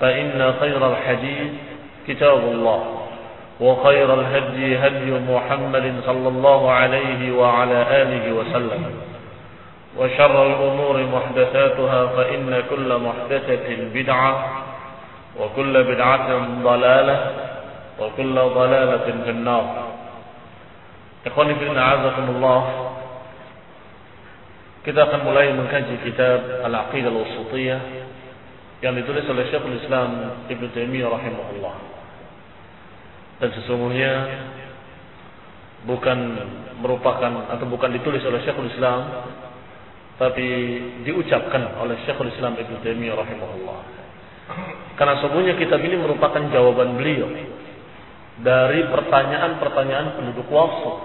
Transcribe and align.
فإن 0.00 0.54
خير 0.60 0.92
الحديث 0.92 1.52
كتاب 2.08 2.38
الله 2.38 2.80
وخير 3.60 4.14
الهدي 4.14 4.78
هدي 4.78 5.10
محمد 5.10 5.86
صلى 6.06 6.28
الله 6.28 6.70
عليه 6.70 7.32
وعلى 7.32 7.78
آله 8.02 8.32
وسلم 8.32 8.82
وشر 9.98 10.36
الأمور 10.46 10.96
محدثاتها 11.02 12.06
فإن 12.06 12.62
كل 12.70 12.90
محدثة 12.98 13.68
بدعة 13.94 14.32
وكل 15.40 15.74
بدعة 15.84 16.28
ضلالة 16.62 17.18
وكل 18.00 18.34
ضلالة 18.34 19.06
في 19.24 19.30
النار. 19.30 19.66
إخواني 21.26 21.54
في 21.54 21.78
أعزكم 21.78 22.26
الله. 22.30 22.62
Kita 24.86 25.04
akan 25.04 25.20
mulai 25.26 25.52
mengkaji 25.52 26.00
kitab 26.06 26.64
Al-Aqidah 26.64 27.10
Al-Wasitiyah 27.10 27.80
yang 28.78 28.94
ditulis 28.94 29.26
oleh 29.26 29.50
Syekhul 29.50 29.74
Islam 29.74 30.10
Ibn 30.46 30.64
Taimiyah 30.70 31.10
rahimahullah. 31.10 31.76
Dan 33.38 33.48
sesungguhnya 33.54 34.12
bukan 35.86 36.18
merupakan 36.82 37.50
atau 37.54 37.66
bukan 37.66 37.90
ditulis 37.98 38.22
oleh 38.22 38.42
Syekhul 38.46 38.70
Islam 38.70 39.30
tapi 40.18 40.46
diucapkan 41.06 41.78
oleh 41.78 41.98
Syekhul 42.06 42.30
Islam 42.30 42.54
Ibn 42.54 42.74
Taimiyah 42.82 43.16
rahimahullah. 43.18 43.80
Karena 44.94 45.14
sesungguhnya 45.22 45.54
kitab 45.58 45.82
ini 45.82 45.98
merupakan 45.98 46.42
jawaban 46.50 46.98
beliau 46.98 47.30
dari 48.42 48.86
pertanyaan-pertanyaan 48.86 50.18
penduduk 50.18 50.46
Wasit. 50.50 50.96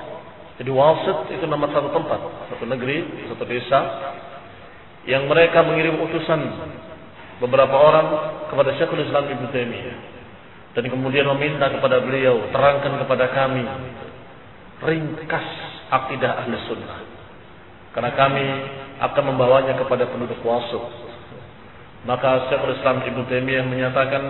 Jadi 0.61 0.69
Wasit 0.69 1.17
itu 1.33 1.45
nama 1.49 1.65
satu 1.73 1.89
tempat, 1.89 2.19
satu 2.53 2.65
negeri, 2.69 3.25
satu 3.29 3.43
desa 3.49 3.79
yang 5.09 5.25
mereka 5.25 5.65
mengirim 5.65 5.97
utusan 5.99 6.39
beberapa 7.41 7.73
orang 7.73 8.07
kepada 8.51 8.75
Syekhul 8.77 9.05
Islam 9.05 9.29
Ibnu 9.29 9.47
Taimiyah. 9.49 9.97
Dan 10.73 10.89
kemudian 10.89 11.29
meminta 11.37 11.69
kepada 11.69 12.01
beliau 12.01 12.49
terangkan 12.49 12.97
kepada 13.05 13.29
kami 13.29 13.65
ringkas 14.81 15.47
akidah 15.93 16.43
ahli 16.43 16.53
sunnah. 16.65 16.99
Karena 17.93 18.11
kami 18.17 18.45
akan 19.05 19.23
membawanya 19.33 19.77
kepada 19.77 20.09
penduduk 20.09 20.41
wasut 20.41 21.03
maka 22.03 22.51
Syekhul 22.51 22.75
Islam 22.75 22.99
Ibnu 23.03 23.23
Taimiyah 23.31 23.63
menyatakan 23.63 24.23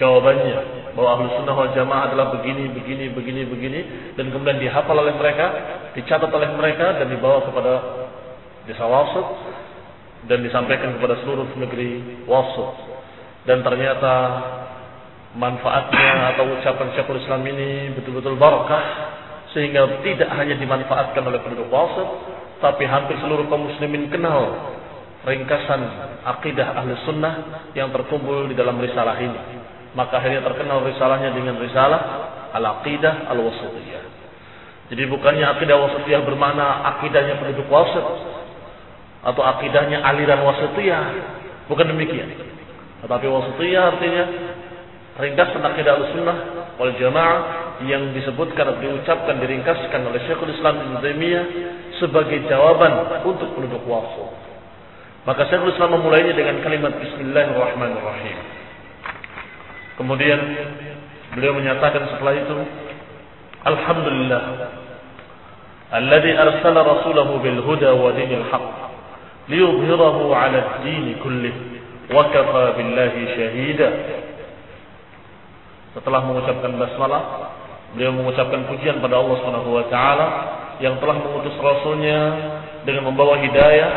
jawabannya 0.00 0.92
bahwa 0.96 1.08
ahli 1.20 1.24
sunnah 1.36 1.54
wal 1.56 1.72
jamaah 1.76 2.08
adalah 2.08 2.32
begini 2.40 2.72
begini 2.72 3.12
begini 3.12 3.42
begini 3.44 3.80
dan 4.16 4.32
kemudian 4.32 4.56
dihafal 4.60 4.96
oleh 4.96 5.12
mereka 5.12 5.46
dicatat 5.92 6.28
oleh 6.32 6.56
mereka 6.56 6.96
dan 7.00 7.12
dibawa 7.12 7.44
kepada 7.44 7.72
desa 8.64 8.84
wasut 8.88 9.26
dan 10.26 10.42
disampaikan 10.42 10.98
kepada 10.98 11.22
seluruh 11.22 11.46
negeri 11.58 12.22
wasut 12.26 12.74
dan 13.46 13.62
ternyata 13.62 14.14
manfaatnya 15.38 16.34
atau 16.34 16.44
ucapan 16.58 16.86
Syekhul 16.98 17.22
Islam 17.22 17.42
ini 17.46 17.94
betul-betul 17.94 18.34
barakah 18.34 18.84
sehingga 19.54 20.02
tidak 20.02 20.30
hanya 20.34 20.58
dimanfaatkan 20.58 21.22
oleh 21.22 21.40
penduduk 21.40 21.70
wasut 21.70 22.08
tapi 22.58 22.84
hampir 22.88 23.16
seluruh 23.22 23.46
kaum 23.46 23.68
muslimin 23.70 24.10
kenal 24.10 24.74
ringkasan 25.26 25.82
akidah 26.24 26.74
ahli 26.74 26.94
sunnah 27.04 27.68
yang 27.74 27.90
terkumpul 27.90 28.46
di 28.46 28.54
dalam 28.54 28.78
risalah 28.78 29.18
ini. 29.18 29.66
Maka 29.96 30.20
akhirnya 30.20 30.44
terkenal 30.44 30.84
risalahnya 30.84 31.32
dengan 31.32 31.56
risalah 31.56 32.00
al-aqidah 32.52 33.32
al-wasitiyah 33.32 34.16
jadi 34.86 35.02
bukannya 35.10 35.46
akidah 35.58 35.76
wasitiyah 35.82 36.22
bermakna 36.22 36.86
akidahnya 36.94 37.42
penduduk 37.42 37.66
wasut 37.66 38.06
atau 39.26 39.42
akidahnya 39.42 40.06
aliran 40.06 40.46
wasitiyah. 40.46 41.04
Bukan 41.66 41.90
demikian. 41.90 42.30
Tetapi 43.02 43.26
wasitiyah 43.26 43.82
artinya 43.90 44.24
ringkasan 45.18 45.62
akidah 45.66 45.98
al-sunnah 45.98 46.36
wal 46.78 46.94
jamaah 46.94 47.38
yang 47.82 48.14
disebutkan 48.14 48.72
atau 48.72 48.80
diucapkan 48.80 49.36
diringkaskan 49.42 50.00
oleh 50.06 50.20
Syekhul 50.24 50.54
Islam 50.54 50.80
Ibn 50.80 50.94
Taimiyah 51.02 51.44
sebagai 51.98 52.46
jawaban 52.46 53.20
untuk 53.26 53.52
penduduk 53.58 53.82
wasat. 53.84 54.32
Maka 55.26 55.50
Syekhul 55.50 55.74
Islam 55.74 55.98
memulainya 55.98 56.32
dengan 56.32 56.62
kalimat 56.62 56.94
Bismillahirrahmanirrahim. 57.02 58.38
Kemudian 59.96 60.40
beliau 61.34 61.56
menyatakan 61.56 62.04
setelah 62.14 62.36
itu 62.36 62.56
Alhamdulillah 63.66 64.42
Alladhi 65.86 66.32
arsala 66.36 66.84
rasulahu 66.84 67.40
bil 67.40 67.60
huda 67.64 67.96
wa 67.96 68.12
dinil 68.12 68.44
haqq 68.52 68.95
ليظهره 69.49 70.17
على 70.35 70.59
الدين 70.59 71.05
كله 71.23 71.53
وكفى 72.13 72.65
بالله 72.77 73.13
شهيدا 73.35 73.89
setelah 75.91 76.23
mengucapkan 76.23 76.71
basmalah 76.79 77.51
beliau 77.91 78.15
mengucapkan 78.15 78.63
pujian 78.71 79.03
pada 79.03 79.19
Allah 79.19 79.35
Subhanahu 79.43 79.75
wa 79.75 79.85
taala 79.91 80.27
yang 80.79 80.95
telah 81.03 81.19
mengutus 81.19 81.51
rasulnya 81.59 82.19
dengan 82.87 83.11
membawa 83.11 83.43
hidayah 83.43 83.89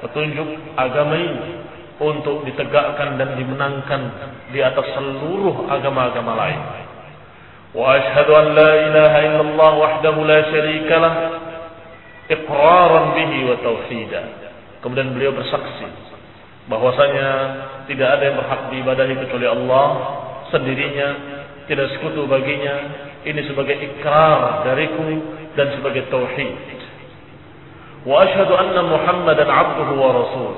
petunjuk 0.00 0.48
agama 0.76 1.14
ini 1.20 1.64
untuk 2.00 2.42
ditegakkan 2.48 3.20
dan 3.20 3.38
dimenangkan 3.38 4.00
di 4.50 4.58
atas 4.58 4.88
seluruh 4.98 5.70
agama-agama 5.70 6.32
lain. 6.34 6.60
Wa 7.74 7.98
asyhadu 7.98 8.32
an 8.34 8.46
la 8.54 8.70
ilaha 8.90 9.18
illallah 9.30 9.70
wahdahu 9.78 10.20
la 10.26 10.38
syarika 10.50 10.96
lah 10.98 11.14
iqraran 12.30 13.14
bihi 13.14 13.38
wa 13.46 13.56
tauhidan. 13.62 14.26
Kemudian 14.79 15.11
beliau 15.11 15.35
bersaksi 15.35 15.87
bahwasanya 16.71 17.29
tidak 17.89 18.07
ada 18.15 18.23
yang 18.29 18.37
berhak 18.39 18.61
diibadahi 18.71 19.13
kecuali 19.27 19.47
Allah 19.49 19.87
sendirinya, 20.53 21.09
tidak 21.67 21.91
sekutu 21.97 22.29
baginya. 22.29 23.07
Ini 23.19 23.41
sebagai 23.51 23.75
ikrar 23.75 24.63
dariku 24.63 25.35
dan 25.59 25.75
sebagai 25.75 26.07
tauhid. 26.07 26.55
Wa 28.07 28.23
asyhadu 28.23 28.55
anna 28.55 28.81
Muhammadan 28.87 29.49
'abduhu 29.51 29.93
wa 29.99 30.09
rasul. 30.15 30.53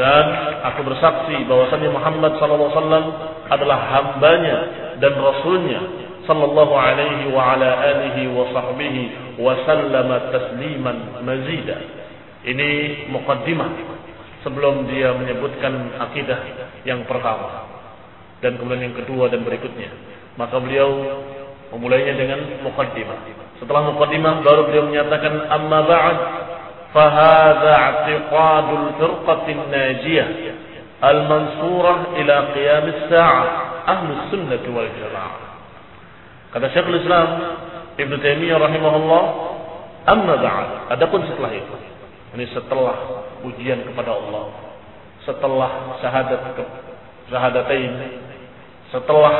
Dan 0.00 0.24
aku 0.64 0.80
bersaksi 0.88 1.44
bahwasanya 1.44 1.92
Muhammad 1.92 2.40
sallallahu 2.40 2.72
alaihi 2.72 2.80
wasallam 2.80 3.06
adalah 3.52 3.78
hambanya 3.92 4.58
dan 4.96 5.12
rasulnya 5.18 5.80
sallallahu 6.24 6.72
alaihi 6.72 7.28
wa 7.34 7.52
ala 7.52 7.68
alihi 7.84 8.32
wa 8.32 8.48
sahbihi 8.48 9.02
wa 9.36 9.52
sallama 9.68 10.30
tasliman 10.32 11.20
mazida. 11.20 11.99
Ini 12.40 12.68
mukaddimah 13.12 13.70
sebelum 14.40 14.88
dia 14.88 15.12
menyebutkan 15.12 16.00
akidah 16.00 16.40
yang 16.88 17.04
pertama 17.04 17.68
dan 18.40 18.56
kemudian 18.56 18.90
yang 18.90 18.96
kedua 18.96 19.28
dan 19.28 19.44
berikutnya. 19.44 19.92
Maka 20.40 20.56
beliau 20.56 20.88
memulainya 21.76 22.16
dengan 22.16 22.40
mukaddimah. 22.64 23.18
Setelah 23.60 23.92
mukaddimah 23.92 24.40
baru 24.40 24.72
beliau 24.72 24.88
menyatakan 24.88 25.52
amma 25.52 25.80
ba'd 25.84 26.18
fa 26.96 27.04
hadza 27.12 27.74
i'tiqadul 27.76 28.86
firqatin 28.96 29.58
najiyah 29.68 30.28
al-mansurah 31.00 32.16
ila 32.16 32.36
qiyam 32.56 32.86
as-sa'ah 32.88 33.48
ahli 33.84 34.10
sunnah 34.32 34.64
wal 34.72 34.90
jamaah. 34.96 35.48
Kata 36.56 36.66
Syekhul 36.72 36.98
Islam 37.04 37.28
Ibnu 38.00 38.16
Taimiyah 38.16 38.56
rahimahullah, 38.56 39.24
amma 40.08 40.34
ba'd. 40.40 40.68
Adapun 40.96 41.28
setelah 41.28 41.52
itu 41.52 41.89
ini 42.36 42.44
setelah 42.54 43.26
ujian 43.46 43.86
kepada 43.86 44.10
Allah 44.14 44.46
setelah 45.26 45.98
syahadat 46.00 46.40
syahadatain 47.28 47.92
setelah 48.90 49.34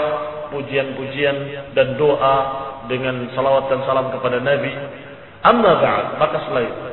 pujian-pujian 0.54 1.36
dan 1.74 1.94
doa 1.98 2.36
dengan 2.90 3.30
salawat 3.34 3.70
dan 3.70 3.80
salam 3.86 4.10
kepada 4.14 4.42
Nabi 4.42 4.72
amma 5.46 5.72
ba'd 5.78 6.06
maka 6.18 6.36
setelah 6.46 6.64
itu 6.66 6.90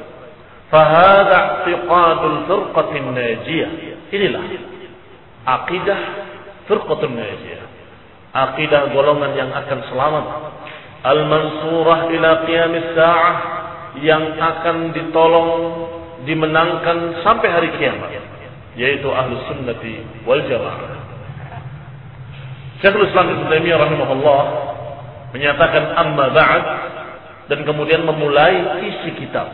Fahada 0.68 1.64
i'tiqadul 1.64 2.44
firqatin 2.44 3.16
najiyah. 3.16 3.72
Inilah 4.12 4.44
akidah 5.48 6.00
firqatin 6.68 7.16
najiyah. 7.16 7.66
Akidah 8.36 8.92
golongan 8.92 9.32
yang 9.40 9.52
akan 9.56 9.80
selamat. 9.88 10.26
Al-mansurah 11.08 12.12
ila 12.12 12.30
qiyamis 12.44 12.90
sa'ah 13.00 13.36
yang 14.04 14.36
akan 14.36 14.92
ditolong, 14.92 15.54
dimenangkan 16.26 17.22
sampai 17.22 17.50
hari 17.52 17.70
kiamat. 17.78 18.10
Yaitu 18.78 19.10
ahlu 19.10 19.38
sunnati 19.50 20.02
wal 20.24 20.42
jamaah. 20.48 20.98
Syekhul 22.82 23.10
Islam 23.10 23.34
Ibn 23.34 23.44
Taimiyah 23.50 23.78
rahimahullah 23.82 24.44
menyatakan 25.34 25.84
amma 25.98 26.30
ba'd 26.30 26.66
dan 27.50 27.66
kemudian 27.66 28.06
memulai 28.06 28.86
isi 28.86 29.18
kitab 29.18 29.50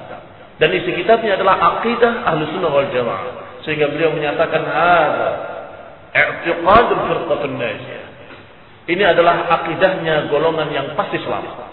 dan 0.62 0.69
isi 0.69 0.95
kitabnya 0.95 1.36
adalah 1.36 1.80
akidah 1.80 2.24
ahlu 2.30 2.45
sunnah 2.54 2.69
wal 2.69 2.89
jamaah. 2.94 3.59
Sehingga 3.66 3.89
beliau 3.89 4.16
menyatakan 4.16 4.63
ada 4.63 5.30
i'tiqadul 6.13 7.04
firqatun 7.09 7.57
najiyah. 7.57 8.07
Ini 8.83 9.04
adalah 9.16 9.48
akidahnya 9.59 10.27
golongan 10.27 10.68
yang 10.75 10.88
pasti 11.00 11.16
selamat. 11.19 11.71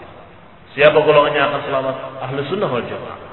Siapa 0.71 0.95
golongannya 1.03 1.41
akan 1.43 1.61
selamat? 1.67 1.95
Ahlu 2.31 2.39
sunnah 2.47 2.69
wal 2.71 2.87
jamaah. 2.87 3.30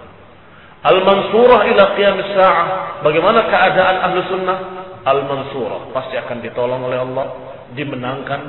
Al-mansurah 0.79 1.61
ila 1.75 1.83
qiyam 1.99 2.19
sa'ah. 2.35 2.69
Bagaimana 3.03 3.51
keadaan 3.51 3.97
ahlu 4.11 4.19
sunnah? 4.31 4.59
Al-mansurah. 5.03 5.91
Pasti 5.91 6.15
akan 6.15 6.39
ditolong 6.43 6.87
oleh 6.87 6.99
Allah. 7.03 7.27
Dimenangkan. 7.75 8.41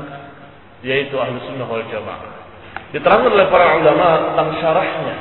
Yaitu 0.86 1.18
ahlu 1.18 1.42
sunnah 1.50 1.66
wal 1.66 1.86
jamaah. 1.90 2.38
Diterangkan 2.94 3.32
oleh 3.34 3.48
para 3.50 3.78
ulama 3.78 4.08
tentang 4.34 4.50
syarahnya 4.62 5.18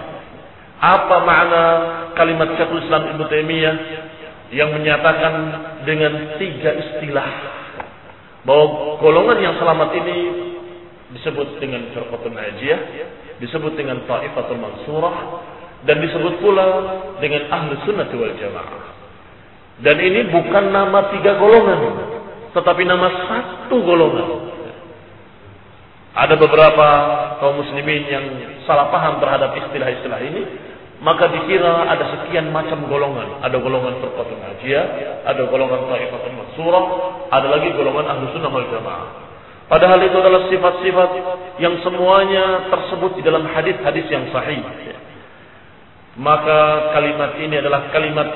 apa 0.78 1.16
makna 1.26 1.62
kalimat 2.14 2.54
Syekhul 2.54 2.86
Islam 2.86 3.10
Ibnu 3.14 3.22
Taimiyah 3.26 3.76
yang 4.54 4.70
menyatakan 4.72 5.34
dengan 5.82 6.38
tiga 6.38 6.70
istilah 6.70 7.28
bahwa 8.46 8.96
golongan 9.02 9.38
yang 9.42 9.54
selamat 9.58 9.90
ini 9.98 10.18
disebut 11.18 11.58
dengan 11.58 11.90
firqatul 11.92 12.32
najiyah, 12.32 12.80
disebut 13.42 13.74
dengan 13.74 14.06
taifatul 14.06 14.60
mansurah 14.62 15.16
dan 15.86 16.02
disebut 16.02 16.42
pula 16.42 16.66
dengan 17.22 17.46
ahlu 17.54 17.78
sunnah 17.86 18.10
wal 18.10 18.34
jamaah. 18.34 18.82
Dan 19.78 19.96
ini 20.02 20.26
bukan 20.34 20.74
nama 20.74 21.06
tiga 21.14 21.38
golongan, 21.38 21.80
tetapi 22.50 22.82
nama 22.82 23.08
satu 23.30 23.78
golongan. 23.78 24.58
Ada 26.18 26.34
beberapa 26.34 26.88
kaum 27.38 27.62
muslimin 27.62 28.02
yang 28.10 28.24
salah 28.66 28.90
paham 28.90 29.22
terhadap 29.22 29.54
istilah-istilah 29.54 30.18
ini, 30.18 30.42
maka 30.98 31.30
dikira 31.30 31.86
ada 31.86 32.10
sekian 32.10 32.50
macam 32.50 32.90
golongan. 32.90 33.38
Ada 33.38 33.54
golongan 33.62 34.02
Firqatul 34.02 34.34
Najiyah, 34.34 34.86
ada 35.30 35.46
golongan 35.46 35.86
Taifatul 35.86 36.34
Mansurah, 36.34 36.84
ada 37.30 37.46
lagi 37.46 37.70
golongan 37.78 38.18
Ahlu 38.18 38.34
Sunnah 38.34 38.50
wal 38.50 38.66
Jamaah. 38.66 39.10
Padahal 39.68 40.00
itu 40.00 40.16
adalah 40.16 40.48
sifat-sifat 40.48 41.10
yang 41.60 41.76
semuanya 41.84 42.72
tersebut 42.72 43.20
di 43.20 43.22
dalam 43.22 43.46
hadis-hadis 43.46 44.08
yang 44.10 44.26
sahih. 44.34 44.64
Maka 46.18 46.92
kalimat 46.98 47.38
ini 47.38 47.62
adalah 47.62 47.94
kalimat 47.94 48.28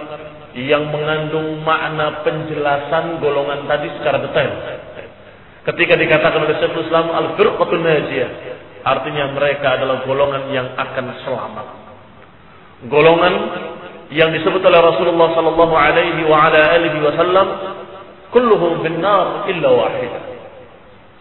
yang 0.54 0.86
mengandung 0.88 1.60
makna 1.66 2.22
penjelasan 2.22 3.18
golongan 3.18 3.66
tadi 3.66 3.90
secara 3.98 4.22
detail. 4.22 4.52
Ketika 5.66 5.94
dikatakan 5.98 6.42
oleh 6.42 6.58
Syekhul 6.58 6.86
Islam 6.86 7.10
Al-Firqatul 7.10 7.82
Najiyah, 7.82 8.30
artinya 8.86 9.34
mereka 9.34 9.78
adalah 9.78 10.06
golongan 10.06 10.42
yang 10.54 10.74
akan 10.78 11.06
selamat 11.26 11.82
golongan 12.90 13.34
yang 14.10 14.34
disebut 14.34 14.58
oleh 14.58 14.80
Rasulullah 14.82 15.30
sallallahu 15.36 15.74
alaihi 15.76 16.26
wa 16.26 16.50
ala 16.50 16.74
alihi 16.74 16.98
wasallam 16.98 17.46
kulluhum 18.34 18.82
binnar 18.82 19.46
illa 19.46 19.68
wahid. 19.70 20.12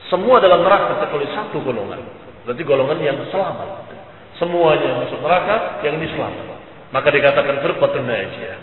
Semua 0.10 0.42
dalam 0.44 0.66
neraka 0.66 1.06
kecuali 1.06 1.28
satu 1.32 1.62
golongan. 1.62 2.02
Berarti 2.44 2.64
golongan 2.66 2.98
yang 3.00 3.18
selamat. 3.30 3.94
Semuanya 4.42 5.06
masuk 5.06 5.22
neraka 5.22 5.86
yang 5.86 6.02
ini 6.02 6.08
selamat. 6.18 6.51
Maka 6.92 7.08
dikatakan 7.08 7.64
firqatun 7.64 8.04
najiyah. 8.04 8.60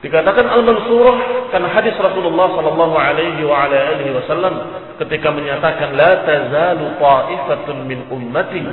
Dikatakan 0.00 0.48
al-mansurah 0.48 1.48
karena 1.52 1.68
hadis 1.76 1.92
Rasulullah 2.00 2.48
sallallahu 2.56 2.96
alaihi 2.96 3.44
wa 3.44 3.68
ala 3.68 3.76
alihi 3.96 4.16
wasallam 4.16 4.54
ketika 4.96 5.28
menyatakan 5.28 5.92
la 5.92 6.24
tazalu 6.24 6.96
ta'ifatun 6.96 7.84
min 7.84 8.08
ummati 8.08 8.64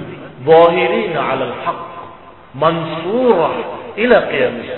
zahirina 0.47 1.19
'ala 1.19 1.43
al-haqq 1.51 1.83
mansurah 2.55 3.55
ila 3.99 4.17
qiyamis 4.31 4.71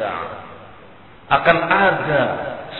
Akan 1.29 1.57
ada 1.69 2.21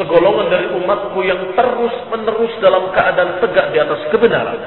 segolongan 0.01 0.49
dari 0.49 0.73
umatku 0.73 1.21
yang 1.21 1.53
terus 1.53 1.93
menerus 2.09 2.53
dalam 2.65 2.89
keadaan 2.89 3.37
tegak 3.37 3.69
di 3.69 3.77
atas 3.77 4.01
kebenaran. 4.09 4.57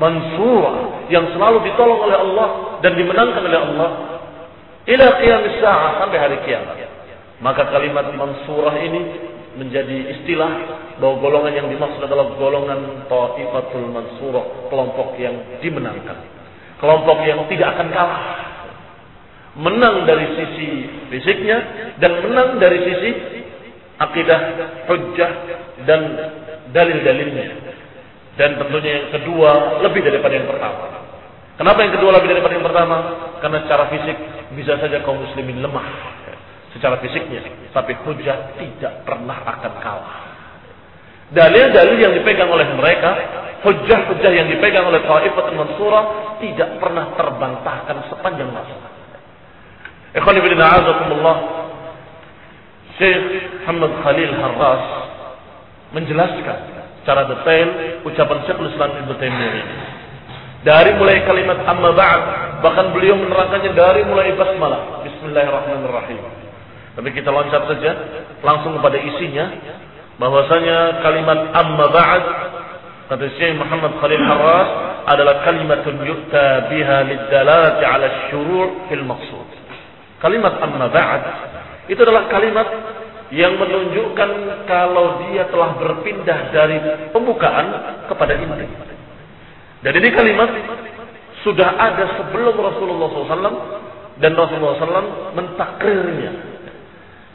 Mansurah 0.00 1.04
yang 1.12 1.28
selalu 1.36 1.60
ditolong 1.68 2.00
oleh 2.08 2.18
Allah 2.18 2.48
dan 2.80 2.96
dimenangkan 2.96 3.42
oleh 3.44 3.60
Allah 3.60 3.90
ila 4.84 5.06
qiyamis 5.20 5.56
sampai 5.60 6.18
hari 6.18 6.36
kiamat. 6.44 6.76
Maka 7.42 7.68
kalimat 7.68 8.08
mansurah 8.14 8.78
ini 8.80 9.00
menjadi 9.54 10.18
istilah 10.18 10.52
bahwa 10.98 11.18
golongan 11.22 11.54
yang 11.54 11.68
dimaksud 11.70 12.02
adalah 12.02 12.34
golongan 12.38 13.06
Taifatul 13.06 13.90
Mansurah, 13.90 14.70
kelompok 14.70 15.18
yang 15.18 15.34
dimenangkan. 15.62 16.18
Kelompok 16.78 17.22
yang 17.26 17.42
tidak 17.50 17.68
akan 17.78 17.88
kalah 17.94 18.20
menang 19.54 20.02
dari 20.02 20.26
sisi 20.34 20.68
fisiknya 21.14 21.58
dan 22.02 22.18
menang 22.26 22.58
dari 22.58 22.78
sisi 22.82 23.10
akidah, 24.02 24.40
hujjah 24.90 25.30
dan 25.86 26.00
dalil-dalilnya. 26.74 27.46
Dan 28.34 28.58
tentunya 28.58 28.90
yang 28.98 29.08
kedua 29.14 29.78
lebih 29.86 30.02
daripada 30.02 30.34
yang 30.34 30.50
pertama. 30.50 31.06
Kenapa 31.54 31.86
yang 31.86 31.94
kedua 31.94 32.10
lebih 32.18 32.34
daripada 32.34 32.52
yang 32.58 32.66
pertama? 32.66 32.96
Karena 33.38 33.58
secara 33.62 33.84
fisik 33.94 34.18
bisa 34.52 34.76
saja 34.76 35.00
kaum 35.00 35.24
muslimin 35.24 35.64
lemah 35.64 35.88
secara 36.76 37.00
fisiknya, 37.00 37.40
tapi 37.72 37.96
hujjah 38.04 38.58
tidak 38.60 39.06
pernah 39.08 39.40
akan 39.46 39.72
kalah. 39.80 40.16
Dalil-dalil 41.32 41.96
yang 41.96 42.12
dipegang 42.12 42.50
oleh 42.52 42.68
mereka, 42.76 43.10
hujjah-hujjah 43.64 44.32
yang 44.34 44.46
dipegang 44.52 44.84
oleh 44.84 45.00
Taifat 45.08 45.46
Mansurah 45.56 46.36
tidak 46.42 46.76
pernah 46.82 47.16
terbantahkan 47.16 48.12
sepanjang 48.12 48.52
masa. 48.52 48.76
Ikhwan 50.14 50.36
ibn 50.38 50.60
a'azakumullah 50.60 51.36
Syekh 53.00 53.22
Muhammad 53.66 53.92
Khalil 54.06 54.30
Harras 54.38 54.84
menjelaskan 55.90 56.58
secara 57.02 57.26
detail 57.26 57.68
ucapan 58.06 58.38
Syekhul 58.46 58.70
Islam 58.70 58.90
Ibn 59.02 59.10
Taimiyah 59.18 59.52
ini. 59.58 59.76
Dari 60.62 60.90
mulai 60.96 61.24
kalimat 61.26 61.58
amma 61.66 61.90
ba'd, 61.92 62.22
bahkan 62.64 62.96
beliau 62.96 63.20
menerangkannya 63.20 63.76
dari 63.76 64.08
mulai 64.08 64.32
basmalah. 64.32 65.04
Bismillahirrahmanirrahim. 65.04 66.20
Tapi 66.96 67.08
kita 67.12 67.28
loncat 67.28 67.68
saja 67.68 67.90
langsung 68.40 68.80
kepada 68.80 68.96
isinya 68.96 69.52
bahwasanya 70.16 71.04
kalimat 71.04 71.52
amma 71.52 71.86
ba'd 71.92 72.24
kata 73.12 73.28
Syekh 73.36 73.60
Muhammad 73.60 74.00
Khalil 74.00 74.24
Harras 74.24 74.68
adalah 75.04 75.44
kalimatun 75.44 76.00
yukta 76.08 76.72
biha 76.72 77.04
lidalalati 77.04 77.84
ala 77.84 78.32
syuru' 78.32 78.88
fil 78.88 79.04
maqsud. 79.04 79.48
Kalimat 80.24 80.56
amma 80.64 80.88
ba'd 80.88 81.22
itu 81.92 82.00
adalah 82.00 82.32
kalimat 82.32 82.64
yang 83.28 83.60
menunjukkan 83.60 84.30
kalau 84.64 85.28
dia 85.28 85.44
telah 85.52 85.76
berpindah 85.76 86.38
dari 86.48 86.80
pembukaan 87.12 88.00
kepada 88.08 88.40
inti. 88.40 88.66
Dan 89.84 89.92
ini 90.00 90.08
kalimat 90.16 90.48
sudah 91.44 91.76
ada 91.76 92.04
sebelum 92.18 92.56
Rasulullah 92.56 93.08
SAW 93.12 93.56
dan 94.16 94.32
Rasulullah 94.32 94.80
SAW 94.80 95.36
mentakrirnya. 95.36 96.32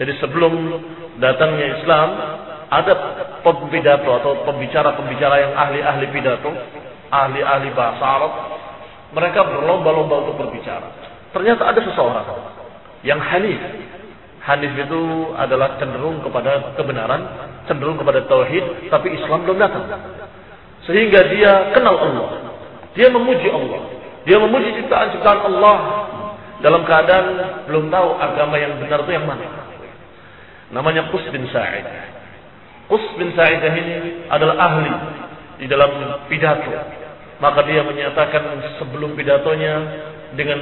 Jadi 0.01 0.13
sebelum 0.17 0.53
datangnya 1.21 1.77
Islam, 1.77 2.09
ada 2.69 2.93
pembidato 3.45 4.09
atau 4.17 4.31
pembicara-pembicara 4.49 5.35
yang 5.45 5.53
ahli-ahli 5.53 6.05
pidato, 6.09 6.49
ahli-ahli 7.13 7.69
bahasa 7.77 8.03
Arab, 8.03 8.33
mereka 9.13 9.45
berlomba-lomba 9.45 10.25
untuk 10.25 10.35
berbicara. 10.47 10.89
Ternyata 11.29 11.69
ada 11.69 11.81
seseorang 11.81 12.25
yang 13.05 13.21
hanif. 13.21 13.61
Hanif 14.39 14.73
itu 14.73 15.01
adalah 15.37 15.77
cenderung 15.77 16.23
kepada 16.25 16.73
kebenaran, 16.73 17.21
cenderung 17.69 17.99
kepada 17.99 18.25
tauhid, 18.25 18.89
tapi 18.89 19.13
Islam 19.13 19.45
belum 19.45 19.57
datang. 19.61 19.85
Sehingga 20.87 21.27
dia 21.29 21.75
kenal 21.75 21.97
Allah. 21.99 22.29
Dia 22.97 23.11
memuji 23.13 23.51
Allah. 23.51 23.98
Dia 24.27 24.37
memuji 24.39 24.75
ciptaan-ciptaan 24.83 25.39
Allah 25.47 25.77
dalam 26.59 26.83
keadaan 26.83 27.25
belum 27.71 27.87
tahu 27.87 28.09
agama 28.19 28.55
yang 28.59 28.75
benar 28.83 29.03
itu 29.07 29.11
yang 29.15 29.27
mana. 29.27 29.47
Namanya 30.75 31.07
Qus 31.09 31.23
bin 31.31 31.47
Sa'id. 31.49 31.87
Qus 32.91 33.05
bin 33.15 33.31
Sa'idah 33.33 33.73
ini 33.73 33.95
adalah 34.27 34.55
ahli 34.59 34.93
di 35.63 35.65
dalam 35.71 35.91
pidato. 36.27 36.69
Maka 37.39 37.63
dia 37.63 37.79
menyatakan 37.87 38.43
sebelum 38.83 39.15
pidatonya 39.15 39.73
dengan 40.35 40.59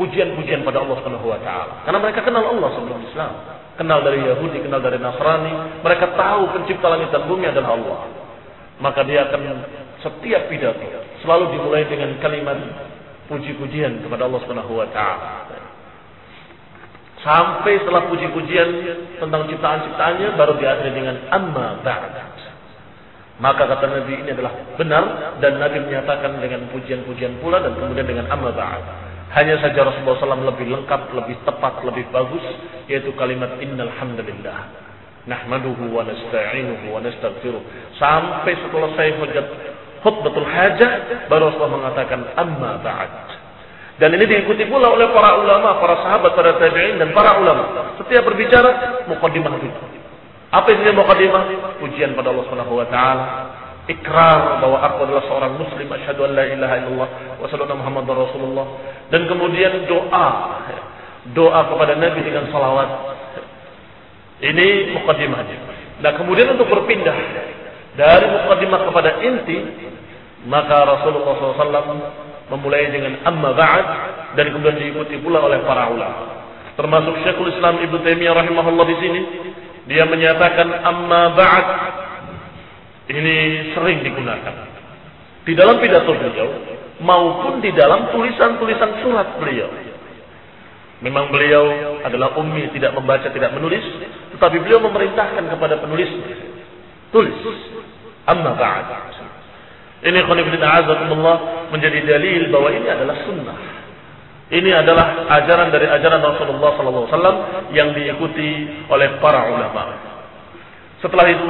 pujian-pujian 0.00 0.64
pada 0.64 0.80
Allah 0.80 0.96
Subhanahu 1.04 1.28
wa 1.28 1.38
taala. 1.44 1.84
Karena 1.84 1.98
mereka 2.00 2.24
kenal 2.24 2.44
Allah 2.48 2.68
sebelum 2.80 2.98
Islam. 3.04 3.32
Kenal 3.74 4.00
dari 4.06 4.22
Yahudi, 4.22 4.64
kenal 4.64 4.80
dari 4.80 4.96
Nasrani. 4.96 5.84
Mereka 5.84 6.16
tahu 6.16 6.42
pencipta 6.56 6.88
langit 6.88 7.12
dan 7.12 7.28
bumi 7.28 7.44
adalah 7.44 7.76
Allah. 7.76 8.00
Maka 8.80 9.04
dia 9.06 9.28
akan 9.28 9.42
setiap 10.02 10.48
pidato 10.48 10.82
selalu 11.22 11.56
dimulai 11.56 11.88
dengan 11.88 12.10
kalimat 12.20 12.58
puji-pujian 13.30 14.04
kepada 14.04 14.28
Allah 14.28 14.40
Subhanahu 14.44 14.72
wa 14.76 14.88
taala. 14.92 15.44
Sampai 17.24 17.80
setelah 17.80 18.04
puji-pujian 18.12 18.68
tentang 19.16 19.48
ciptaan-ciptaannya 19.48 20.36
baru 20.36 20.60
diakhiri 20.60 20.92
dengan 20.92 21.16
amma 21.32 21.80
ba'd. 21.80 22.16
Maka 23.40 23.66
kata 23.66 23.90
Nabi 23.90 24.12
ini 24.20 24.30
adalah 24.30 24.52
benar 24.76 25.04
dan 25.40 25.56
Nabi 25.56 25.88
menyatakan 25.88 26.36
dengan 26.38 26.68
pujian-pujian 26.70 27.40
pula 27.40 27.64
dan 27.64 27.72
kemudian 27.80 28.04
dengan 28.04 28.28
amma 28.28 28.52
ba'd. 28.52 28.84
Hanya 29.34 29.58
saja 29.58 29.88
Rasulullah 29.88 30.20
SAW 30.20 30.52
lebih 30.52 30.68
lengkap, 30.68 31.00
lebih 31.16 31.36
tepat, 31.48 31.82
lebih 31.82 32.06
bagus 32.12 32.44
yaitu 32.92 33.10
kalimat 33.16 33.56
innal 33.58 33.90
hamdalillah. 33.96 34.84
Nahmaduhu 35.24 35.96
wa 35.96 36.04
nasta'inuhu 36.04 36.92
wa 36.92 37.00
nastaghfiruh. 37.00 37.64
Sampai 37.96 38.52
setelah 38.60 38.92
saya 38.92 39.16
hujat 39.16 39.46
khutbatul 40.04 40.44
hajah 40.44 40.92
baru 41.32 41.48
Rasulullah 41.48 41.80
mengatakan 41.80 42.20
amma 42.36 42.76
ba'd. 42.84 43.12
Dan 43.94 44.10
ini 44.18 44.26
diikuti 44.26 44.66
pula 44.66 44.90
oleh 44.90 45.06
para 45.14 45.38
ulama, 45.38 45.78
para 45.78 46.02
sahabat, 46.02 46.34
para 46.34 46.58
tabi'in 46.58 46.98
dan 46.98 47.14
para 47.14 47.38
ulama. 47.38 47.94
Setiap 48.02 48.26
berbicara 48.26 49.02
mukadimah 49.06 49.54
itu. 49.62 49.70
Apa 50.50 50.66
itu 50.74 50.82
mukadimah? 50.90 51.42
Pujian 51.78 52.12
pada 52.18 52.34
Allah 52.34 52.44
Subhanahu 52.50 52.74
wa 52.74 52.86
taala, 52.90 53.24
ikrar 53.86 54.58
bahwa 54.58 54.82
aku 54.82 54.98
adalah 55.06 55.22
seorang 55.30 55.52
muslim, 55.62 55.86
asyhadu 55.86 56.26
an 56.26 56.30
la 56.34 56.44
ilaha 56.50 56.74
illallah 56.82 57.08
wa 57.38 57.46
sallallahu 57.46 57.80
Muhammad 57.86 58.04
Rasulullah. 58.10 58.66
Dan 59.14 59.30
kemudian 59.30 59.86
doa. 59.86 60.28
Doa 61.30 61.60
kepada 61.70 61.94
Nabi 61.94 62.20
dengan 62.26 62.50
salawat. 62.50 62.90
Ini 64.42 64.90
mukadimahnya. 64.98 65.58
Nah, 66.02 66.12
kemudian 66.18 66.50
untuk 66.50 66.66
berpindah 66.66 67.14
dari 67.94 68.26
mukadimah 68.26 68.80
kepada 68.90 69.10
inti, 69.22 69.58
maka 70.50 70.82
Rasulullah 70.82 71.34
SAW 71.38 71.98
memulai 72.50 72.90
dengan 72.90 73.22
amma 73.24 73.54
ba'd 73.54 73.86
dan 74.34 74.50
kemudian 74.50 74.76
diikuti 74.82 75.16
pula 75.22 75.40
oleh 75.40 75.62
para 75.62 75.88
ulama. 75.88 76.44
Termasuk 76.74 77.22
Syekhul 77.22 77.54
Islam 77.54 77.80
Ibnu 77.86 78.02
Taimiyah 78.02 78.34
rahimahullah 78.34 78.86
di 78.90 78.96
sini 78.98 79.20
dia 79.86 80.04
menyatakan 80.10 80.68
amma 80.84 81.22
ba'd 81.38 81.66
ini 83.14 83.36
sering 83.78 84.02
digunakan 84.02 84.54
di 85.44 85.52
dalam 85.54 85.78
pidato 85.78 86.12
beliau 86.12 86.48
maupun 86.98 87.62
di 87.62 87.70
dalam 87.72 88.10
tulisan-tulisan 88.10 88.90
surat 89.06 89.38
beliau. 89.38 89.70
Memang 91.04 91.28
beliau 91.28 91.64
adalah 92.00 92.32
ummi, 92.40 92.72
tidak 92.72 92.96
membaca, 92.96 93.28
tidak 93.28 93.52
menulis, 93.52 93.84
tetapi 94.32 94.56
beliau 94.64 94.80
memerintahkan 94.88 95.52
kepada 95.52 95.84
penulis 95.84 96.08
tulis 97.12 97.36
amma 98.28 98.52
ba'd. 98.56 98.88
Ini 100.04 100.20
khonifidin 100.28 100.60
azakumullah 100.60 101.68
menjadi 101.72 102.04
dalil 102.04 102.52
bahwa 102.52 102.68
ini 102.76 102.88
adalah 102.92 103.16
sunnah. 103.24 103.56
Ini 104.52 104.70
adalah 104.84 105.24
ajaran 105.40 105.72
dari 105.72 105.88
ajaran 105.88 106.20
Rasulullah 106.20 106.76
SAW 106.76 107.72
yang 107.72 107.96
diikuti 107.96 108.84
oleh 108.92 109.16
para 109.16 109.48
ulama. 109.48 109.96
Setelah 111.00 111.24
itu 111.32 111.44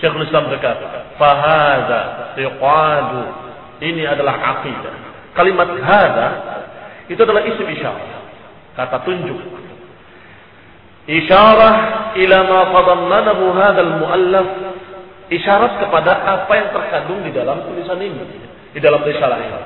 Syekhul 0.00 0.24
Islam 0.24 0.48
berkata, 0.48 1.12
"Fahada 1.20 2.32
siqadu." 2.32 3.22
Ini 3.84 4.08
adalah 4.08 4.56
aqidah. 4.56 4.94
Kalimat 5.36 5.68
hada 5.84 6.28
itu 7.12 7.20
adalah 7.20 7.44
isim 7.44 7.68
isyarah. 7.68 8.24
Kata 8.80 9.04
tunjuk. 9.04 9.38
Isyarah 11.04 11.74
ila 12.16 12.38
ma 12.48 12.60
tadammanahu 12.72 13.44
hadzal 13.52 13.92
muallaf 14.00 14.46
isyarat 15.40 15.82
kepada 15.82 16.12
apa 16.22 16.52
yang 16.54 16.68
terkandung 16.70 17.20
di 17.26 17.32
dalam 17.34 17.64
tulisan 17.66 17.98
ini, 17.98 18.24
di 18.70 18.80
dalam 18.80 19.02
risalah 19.02 19.38
ini. 19.40 19.60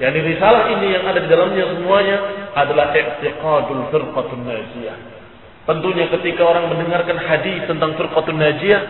Yang 0.00 0.12
di 0.16 0.20
risalah 0.32 0.62
ini 0.72 0.86
yang 0.96 1.04
ada 1.04 1.20
di 1.20 1.28
dalamnya 1.28 1.64
semuanya 1.76 2.16
adalah 2.56 2.96
i'tiqadul 2.96 3.92
firqatun 3.92 4.48
najiyah. 4.48 4.96
Tentunya 5.68 6.08
ketika 6.08 6.42
orang 6.48 6.72
mendengarkan 6.72 7.20
hadis 7.20 7.68
tentang 7.68 7.94
firqatun 8.00 8.40
najiyah, 8.40 8.80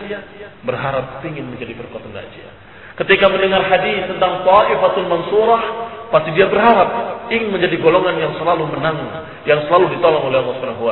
berharap 0.63 1.19
ingin 1.27 1.51
menjadi 1.51 1.75
firqatun 1.75 2.15
najiyah. 2.15 2.53
Ketika 2.95 3.27
mendengar 3.27 3.65
hadis 3.65 4.07
tentang 4.07 4.43
ta'ifatul 4.45 5.07
mansurah, 5.07 5.63
pasti 6.11 6.31
dia 6.37 6.47
berharap 6.47 7.23
ingin 7.31 7.49
menjadi 7.49 7.75
golongan 7.79 8.15
yang 8.19 8.33
selalu 8.35 8.67
menang, 8.71 8.99
yang 9.47 9.63
selalu 9.67 9.95
ditolong 9.95 10.27
oleh 10.27 10.37
Allah 10.43 10.55
Subhanahu. 10.59 10.87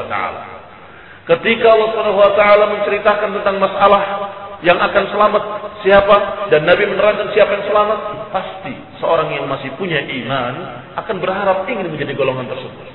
Ketika 1.30 1.68
Allah 1.70 1.88
Subhanahu 1.94 2.72
menceritakan 2.82 3.30
tentang 3.40 3.56
masalah 3.62 4.04
yang 4.66 4.78
akan 4.80 5.04
selamat. 5.12 5.44
Siapa? 5.86 6.18
Dan 6.52 6.68
Nabi 6.68 6.84
menerangkan 6.92 7.32
siapa 7.32 7.56
yang 7.56 7.66
selamat? 7.72 8.00
Pasti 8.36 8.74
seorang 9.00 9.32
yang 9.32 9.48
masih 9.48 9.72
punya 9.80 10.04
iman 10.04 10.54
akan 11.00 11.16
berharap 11.24 11.64
ingin 11.72 11.88
menjadi 11.88 12.14
golongan 12.16 12.48
tersebut. 12.52 12.88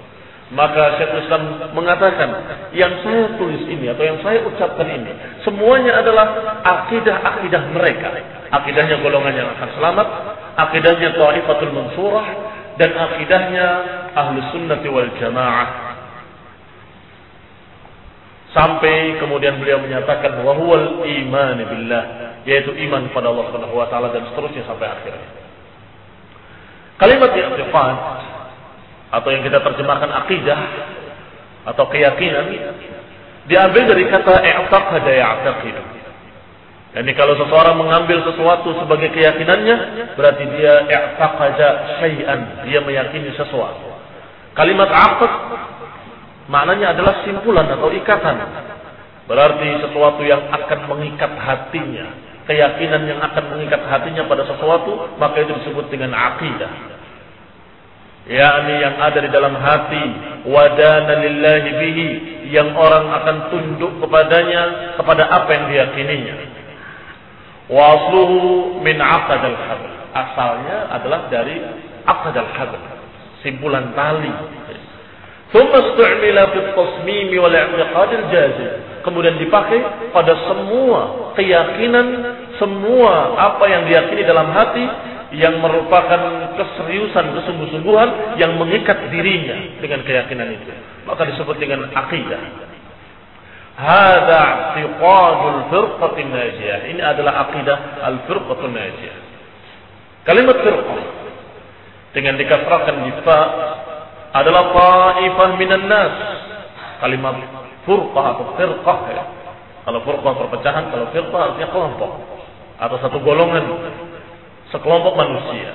Maka 0.53 1.01
Syekh 1.01 1.25
Islam 1.25 1.73
mengatakan 1.73 2.31
yang 2.77 2.93
saya 3.01 3.33
tulis 3.41 3.65
ini 3.65 3.89
atau 3.89 4.05
yang 4.05 4.21
saya 4.21 4.45
ucapkan 4.45 4.87
ini 4.87 5.41
semuanya 5.41 6.05
adalah 6.05 6.61
akidah-akidah 6.61 7.73
mereka. 7.73 8.13
Akidahnya 8.53 9.01
golongan 9.01 9.35
yang 9.35 9.49
akan 9.57 9.69
selamat 9.81 10.09
akidahnya 10.55 11.17
Ta'ifatul 11.17 11.73
Mansurah 11.75 12.29
dan 12.79 12.91
akidahnya 12.93 13.67
Ahlu 14.15 14.39
Sunnati 14.55 14.87
wal 14.93 15.11
Jamaah 15.19 15.94
Sampai 18.55 19.19
kemudian 19.19 19.59
beliau 19.59 19.83
menyatakan 19.83 20.47
wahwal 20.47 21.03
iman 21.03 21.59
billah, 21.59 22.05
yaitu 22.47 22.71
iman 22.87 23.11
pada 23.11 23.35
Allah 23.35 23.51
Subhanahu 23.51 23.75
wa 23.75 23.91
taala 23.91 24.15
dan 24.15 24.31
seterusnya 24.31 24.63
sampai 24.63 24.95
akhirnya. 24.95 25.29
Kalimat 26.95 27.35
i'tiqad 27.35 27.97
atau 29.11 29.29
yang 29.35 29.43
kita 29.43 29.59
terjemahkan 29.59 30.11
akidah 30.23 30.61
atau 31.67 31.85
keyakinan 31.91 32.47
diambil 33.51 33.83
dari 33.91 34.07
kata 34.07 34.35
i'taqada 34.39 35.11
ya'taqid. 35.11 35.77
Jadi 36.95 37.11
kalau 37.19 37.35
seseorang 37.35 37.75
mengambil 37.75 38.23
sesuatu 38.23 38.71
sebagai 38.79 39.11
keyakinannya, 39.11 40.15
berarti 40.15 40.45
dia 40.55 40.87
i'taqada 40.87 41.99
syai'an, 41.99 42.71
dia 42.71 42.79
meyakini 42.87 43.35
sesuatu. 43.35 43.91
Kalimat 44.55 44.87
aqd 44.87 45.33
Maknanya 46.49 46.93
adalah 46.93 47.25
simpulan 47.25 47.69
atau 47.73 47.89
ikatan. 47.89 48.37
Berarti 49.25 49.69
sesuatu 49.81 50.21
yang 50.21 50.53
akan 50.53 50.81
mengikat 50.93 51.33
hatinya. 51.41 52.07
Keyakinan 52.45 53.09
yang 53.09 53.21
akan 53.25 53.57
mengikat 53.57 53.81
hatinya 53.89 54.29
pada 54.29 54.45
sesuatu, 54.45 55.17
maka 55.17 55.41
itu 55.41 55.57
disebut 55.65 55.89
dengan 55.89 56.13
akidah. 56.13 56.95
yakni 58.25 58.81
yang 58.81 58.97
ada 58.97 59.21
di 59.21 59.29
dalam 59.29 59.53
hati 59.53 60.05
wadana 60.49 61.13
lillahi 61.21 61.71
bihi 61.77 62.09
yang 62.57 62.73
orang 62.73 63.05
akan 63.21 63.37
tunduk 63.53 64.01
kepadanya 64.01 64.97
kepada 64.97 65.29
apa 65.29 65.51
yang 65.53 65.65
diyakininya 65.69 66.37
wa 67.69 67.85
asluhu 67.85 68.81
min 68.81 68.97
aqd 68.97 69.43
al 69.45 69.59
habl 69.69 69.91
asalnya 70.17 70.77
adalah 70.97 71.21
dari 71.29 71.61
aqd 72.09 72.37
al 72.41 72.49
simpulan 73.45 73.93
tali 73.93 74.33
kemudian 79.07 79.39
dipakai 79.39 79.79
pada 80.11 80.35
semua 80.51 81.31
keyakinan 81.39 82.07
semua 82.59 83.39
apa 83.39 83.65
yang 83.71 83.87
diyakini 83.87 84.27
dalam 84.27 84.51
hati 84.51 84.83
yang 85.35 85.59
merupakan 85.63 86.51
keseriusan 86.59 87.39
kesungguh-sungguhan 87.39 88.39
yang 88.39 88.59
mengikat 88.59 88.99
dirinya 89.15 89.79
dengan 89.79 90.03
keyakinan 90.03 90.59
itu 90.59 90.75
maka 91.07 91.23
disebut 91.31 91.55
dengan 91.63 91.87
akidah 91.95 92.75
Hada 93.75 94.71
i'tiqadul 94.79 95.67
firqatin 95.67 96.31
najiyah. 96.31 96.95
Ini 96.95 97.03
adalah 97.03 97.51
akidah 97.51 98.07
al-firqatul 98.07 98.71
najiyah. 98.71 99.19
Kalimat 100.23 100.63
firqah 100.63 101.03
dengan 102.15 102.39
dikasrahkan 102.39 102.97
di 103.03 103.13
fa 103.27 103.39
adalah 104.35 104.75
ta'ifah 104.75 105.49
minan 105.55 105.87
nas. 105.87 106.15
Kalimat 106.99 107.39
furqah 107.87 108.25
atau 108.35 108.45
firqah 108.59 108.99
ya. 109.15 109.25
Kalau 109.87 110.01
furqah 110.03 110.33
perpecahan, 110.35 110.91
kalau 110.91 111.07
firqah 111.15 111.41
artinya 111.53 111.69
kelompok 111.71 112.11
atau 112.75 112.97
satu 112.99 113.23
golongan 113.23 113.63
sekelompok 114.75 115.15
manusia. 115.15 115.71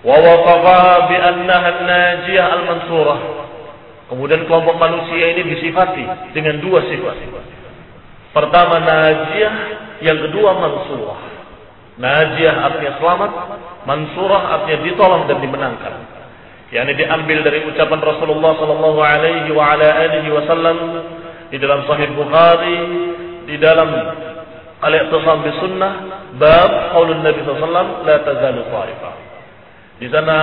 Wa 0.00 0.16
waqafa 0.16 1.12
bi 1.12 1.16
annaha 1.20 1.70
najiyah 1.84 2.46
al-mansurah. 2.48 3.20
Kemudian 4.08 4.44
kelompok 4.48 4.76
manusia 4.76 5.32
ini 5.36 5.42
disifati 5.56 6.04
dengan 6.32 6.60
dua 6.64 6.80
sifat. 6.88 7.16
Pertama 8.32 8.80
najiyah, 8.80 9.54
yang 10.00 10.18
kedua 10.28 10.50
mansurah. 10.56 11.20
Najiyah 11.94 12.56
artinya 12.58 12.92
selamat, 12.98 13.30
mansurah 13.86 14.42
artinya 14.58 14.78
ditolong 14.82 15.22
dan 15.28 15.38
dimenangkan. 15.40 16.13
Yang 16.74 16.90
ini 16.90 16.94
diambil 17.06 17.38
dari 17.46 17.62
ucapan 17.70 18.02
Rasulullah 18.02 18.58
sallallahu 18.58 18.98
alaihi 18.98 19.46
wa 19.54 19.78
ala 19.78 19.94
alihi 19.94 20.26
wasallam 20.34 20.76
di 21.46 21.62
dalam 21.62 21.86
Sahih 21.86 22.10
Bukhari, 22.18 22.78
di 23.46 23.54
dalam 23.62 23.94
Al-Iqtisam 24.82 25.46
bi 25.46 25.54
Sunnah, 25.62 25.92
bab 26.34 26.90
qaulun 26.90 27.22
Nabi 27.22 27.46
sallallahu 27.46 27.62
alaihi 27.62 27.70
wasallam 27.70 27.90
la 28.02 28.16
tazalu 28.26 28.60
ta'ifah. 28.74 29.14
Di 30.02 30.06
sana 30.10 30.38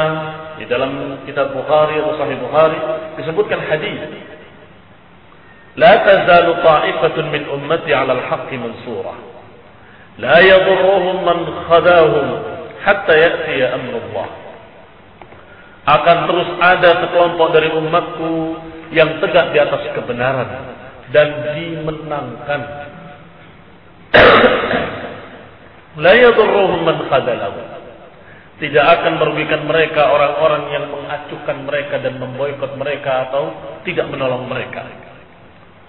di 0.56 0.64
dalam 0.72 1.20
kitab 1.28 1.52
Bukhari 1.52 2.00
atau 2.00 2.16
Sahih 2.16 2.40
Bukhari 2.40 2.80
disebutkan 3.20 3.60
hadis 3.68 4.00
La 5.76 6.00
tazalu 6.00 6.64
ta'ifatun 6.64 7.28
min 7.28 7.44
ummati 7.52 7.92
'ala 7.92 8.16
al-haqqi 8.16 8.56
mansura. 8.56 9.20
La 10.16 10.40
yadurruhum 10.40 11.28
man 11.28 11.40
khadahum 11.68 12.26
hatta 12.88 13.20
ya'ti 13.20 13.68
amrullah. 13.68 14.41
Akan 15.92 16.18
terus 16.32 16.48
ada 16.64 17.04
sekelompok 17.04 17.52
dari 17.52 17.68
umatku 17.76 18.32
yang 18.96 19.20
tegak 19.20 19.52
di 19.52 19.60
atas 19.60 19.92
kebenaran 19.92 20.50
dan 21.12 21.28
dimenangkan. 21.52 22.62
La 26.04 26.14
yadurruhum 26.16 26.88
man 26.88 26.98
khadalahum 27.12 27.82
tidak 28.62 28.86
akan 28.86 29.18
merugikan 29.18 29.66
mereka 29.66 30.14
orang-orang 30.14 30.70
yang 30.70 30.86
mengacuhkan 30.94 31.66
mereka 31.66 31.98
dan 31.98 32.22
memboikot 32.22 32.78
mereka 32.78 33.26
atau 33.28 33.50
tidak 33.82 34.06
menolong 34.14 34.46
mereka. 34.46 34.86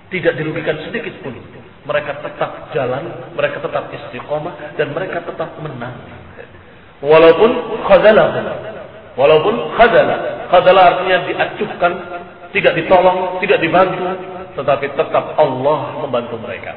Tidak 0.08 0.32
dirugikan 0.40 0.80
sedikit 0.88 1.20
pun. 1.20 1.36
Mereka 1.84 2.24
tetap 2.24 2.72
jalan, 2.72 3.28
mereka 3.36 3.60
tetap 3.60 3.92
istiqomah 3.92 4.72
dan 4.80 4.88
mereka 4.96 5.20
tetap 5.20 5.52
menang. 5.60 6.00
Walaupun 7.04 7.50
khadalah. 7.84 8.26
Walaupun 9.16 9.76
khadalah. 9.76 10.48
Khadalah 10.48 10.82
artinya 10.96 11.18
diacuhkan, 11.28 11.92
tidak 12.52 12.72
ditolong, 12.76 13.40
tidak 13.40 13.58
dibantu, 13.60 14.04
tetapi 14.56 14.86
tetap 14.92 15.24
Allah 15.36 15.78
membantu 16.04 16.36
mereka. 16.40 16.76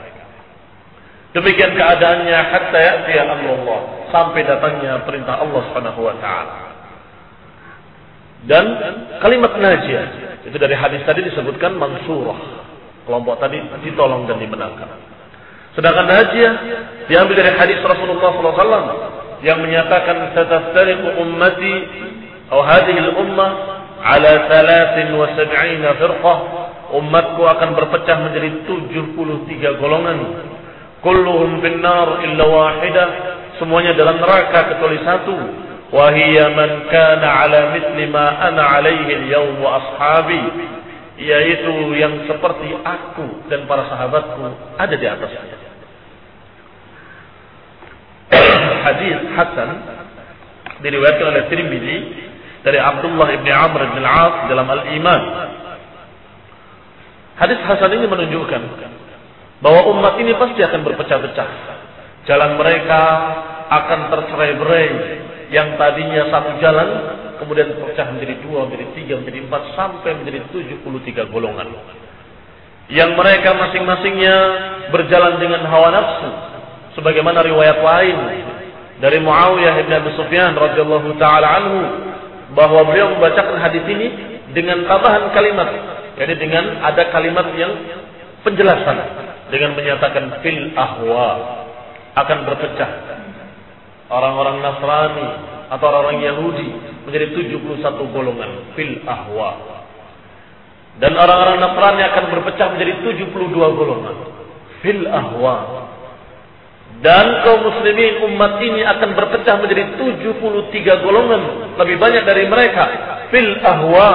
Demikian 1.36 1.76
keadaannya 1.76 2.38
hatta 2.48 2.80
Allah 3.12 3.80
sampai 4.08 4.48
datangnya 4.48 5.04
perintah 5.04 5.44
Allah 5.44 5.62
Subhanahu 5.68 6.00
wa 6.00 6.16
taala. 6.24 6.56
Dan 8.48 8.66
kalimat 9.20 9.58
najiyah 9.60 10.06
itu 10.48 10.56
dari 10.56 10.76
hadis 10.78 11.04
tadi 11.04 11.28
disebutkan 11.28 11.76
mansurah. 11.76 12.64
Kelompok 13.04 13.38
tadi 13.38 13.60
ditolong 13.84 14.26
dan 14.32 14.40
dimenangkan. 14.40 14.88
Sedangkan 15.76 16.08
najiyah 16.08 16.54
diambil 17.12 17.36
dari 17.36 17.52
hadis 17.52 17.84
Rasulullah 17.84 18.32
SAW 18.32 18.88
yang 19.44 19.60
menyatakan 19.60 20.32
sataftariqu 20.32 21.20
ummati 21.20 21.76
atau 22.46 22.62
hadhihi 22.62 23.02
al-ummah 23.02 23.50
ala 24.06 24.46
73 24.46 25.98
firqah 25.98 26.38
umatku 26.94 27.42
akan 27.42 27.74
berpecah 27.74 28.22
menjadi 28.22 28.70
73 28.70 29.82
golongan. 29.82 30.46
Kulluhum 31.02 31.58
finnar 31.62 32.22
illa 32.22 32.46
wahidah 32.46 33.08
semuanya 33.58 33.98
dalam 33.98 34.22
neraka 34.22 34.70
kecuali 34.74 34.98
satu. 35.02 35.36
Wahiyya 35.90 36.50
man 36.54 36.86
kana 36.90 37.46
ala 37.46 37.60
mithli 37.78 38.10
ma 38.10 38.42
ana 38.42 38.78
alaihi 38.78 39.14
al-yawm 39.22 39.62
wa 39.62 39.78
ashabi 39.80 40.42
yaitu 41.16 41.72
yang 41.96 42.28
seperti 42.28 42.76
aku 42.84 43.48
dan 43.48 43.64
para 43.70 43.88
sahabatku 43.88 44.44
ada 44.76 44.96
di 44.98 45.08
atas. 45.08 45.32
Hadis 48.86 49.18
hasan 49.34 49.70
diriwayatkan 50.84 51.26
oleh 51.32 51.44
Tirmidzi 51.48 51.98
dari 52.66 52.82
Abdullah 52.82 53.30
bin 53.30 53.54
Amr 53.54 53.82
bin 53.94 54.02
Al-As 54.02 54.50
dalam 54.50 54.66
Al-Iman 54.66 55.22
hadis 57.38 57.62
hasan 57.62 57.94
ini 57.94 58.10
menunjukkan 58.10 58.62
bahwa 59.64 59.88
umat 59.96 60.20
ini 60.20 60.36
pasti 60.36 60.60
akan 60.62 60.82
berpecah-pecah. 60.84 61.50
Jalan 62.26 62.58
mereka 62.60 63.02
akan 63.72 64.00
tercerai-berai. 64.12 64.90
Yang 65.54 65.78
tadinya 65.78 66.26
satu 66.34 66.58
jalan, 66.58 66.90
kemudian 67.38 67.70
terpecah 67.70 68.10
menjadi 68.10 68.42
dua, 68.42 68.66
menjadi 68.66 68.86
tiga, 68.98 69.14
menjadi 69.22 69.46
empat, 69.46 69.62
sampai 69.78 70.12
menjadi 70.18 70.42
tujuh 70.50 70.82
puluh 70.82 70.98
tiga 71.06 71.30
golongan. 71.30 71.70
Yang 72.90 73.14
mereka 73.14 73.54
masing-masingnya 73.54 74.38
berjalan 74.90 75.38
dengan 75.38 75.66
hawa 75.70 75.94
nafsu. 75.94 76.30
Sebagaimana 76.98 77.46
riwayat 77.46 77.78
lain 77.78 78.18
dari 79.04 79.22
Muawiyah 79.22 79.76
ibn 79.86 79.92
Abi 79.94 80.10
Sufyan 80.18 80.56
radhiyallahu 80.56 81.14
taala 81.22 81.48
anhu 81.62 81.80
bahwa 82.56 82.88
beliau 82.88 83.14
membacakan 83.20 83.60
hadis 83.60 83.84
ini 83.86 84.08
dengan 84.56 84.88
tambahan 84.88 85.30
kalimat, 85.36 85.68
jadi 86.16 86.34
dengan 86.40 86.80
ada 86.80 87.12
kalimat 87.12 87.52
yang 87.60 87.76
penjelasan 88.48 88.98
dengan 89.52 89.76
menyatakan 89.76 90.40
fil 90.40 90.72
ahwa 90.74 91.30
akan 92.16 92.38
berpecah. 92.48 92.92
Orang-orang 94.06 94.62
Nasrani 94.62 95.30
atau 95.66 95.86
orang-orang 95.90 96.22
Yahudi 96.24 96.68
menjadi 97.10 97.36
71 97.36 98.16
golongan 98.16 98.52
fil 98.78 99.02
ahwa. 99.04 99.82
Dan 101.02 101.12
orang-orang 101.20 101.60
Nasrani 101.60 102.02
akan 102.08 102.24
berpecah 102.32 102.68
menjadi 102.78 103.04
72 103.04 103.52
golongan 103.52 104.16
fil 104.80 105.04
ahwa. 105.10 105.85
Dan 107.04 107.44
kaum 107.44 107.60
muslimin 107.66 108.24
umat 108.32 108.62
ini 108.64 108.82
akan 108.88 109.10
berpecah 109.20 109.60
menjadi 109.60 110.00
73 110.00 111.04
golongan. 111.04 111.42
Lebih 111.76 111.98
banyak 112.00 112.24
dari 112.24 112.48
mereka. 112.48 112.84
Fil 113.34 113.60
ahwa. 113.60 114.12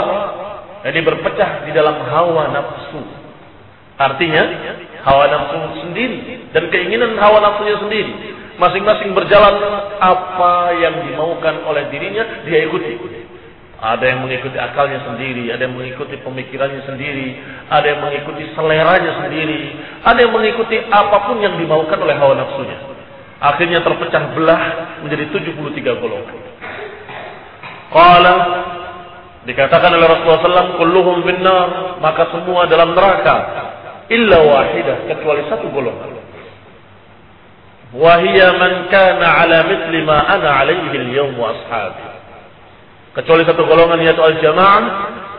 Jadi 0.80 0.98
berpecah 1.04 1.68
di 1.68 1.76
dalam 1.76 2.00
hawa 2.08 2.48
nafsu. 2.56 3.04
Artinya 4.00 4.42
hawa 5.04 5.28
nafsu 5.28 5.84
sendiri 5.84 6.48
dan 6.56 6.72
keinginan 6.72 7.20
hawa 7.20 7.44
nafsunya 7.44 7.76
sendiri. 7.84 8.12
Masing-masing 8.56 9.12
berjalan 9.12 9.56
apa 10.00 10.72
yang 10.80 11.04
dimaukan 11.04 11.64
oleh 11.68 11.88
dirinya 11.92 12.44
dia 12.48 12.64
ikuti. 12.64 12.96
Ada 13.80 14.04
yang 14.12 14.28
mengikuti 14.28 14.60
akalnya 14.60 15.00
sendiri, 15.08 15.48
ada 15.48 15.64
yang 15.64 15.72
mengikuti 15.72 16.20
pemikirannya 16.20 16.84
sendiri, 16.84 17.40
ada 17.72 17.86
yang 17.88 18.04
mengikuti 18.04 18.44
seleranya 18.52 19.24
sendiri, 19.24 19.72
ada 20.04 20.18
yang 20.20 20.32
mengikuti 20.36 20.76
apa 20.84 21.16
pun 21.24 21.40
yang 21.40 21.56
dimaukan 21.56 21.96
oleh 21.96 22.12
hawa 22.12 22.36
nafsunya. 22.36 22.76
Akhirnya 23.40 23.80
terpecah 23.80 24.36
belah 24.36 24.62
menjadi 25.00 25.32
73 25.32 25.96
golongan. 25.96 26.38
Qala 27.88 28.34
dikatakan 29.48 29.96
oleh 29.96 30.06
Rasulullah 30.12 30.44
SAW, 30.44 30.76
kulluhum 30.76 31.24
maka 32.04 32.28
semua 32.36 32.68
dalam 32.68 32.92
neraka 32.92 33.36
illa 34.12 34.38
wahidah 34.44 35.08
kecuali 35.08 35.48
satu 35.48 35.72
golongan 35.72 36.20
wahia 37.94 38.54
man 38.54 38.86
kana 38.90 39.26
ala 39.42 39.66
mithli 39.66 40.02
ma 40.06 40.22
ana 40.30 40.62
alaihi 40.62 40.94
al-yawm 40.94 41.34
wa 41.34 41.54
ashabi 41.54 42.09
kecuali 43.16 43.42
satu 43.42 43.62
golongan 43.66 43.98
yaitu 44.02 44.22
al-jamaah 44.22 44.82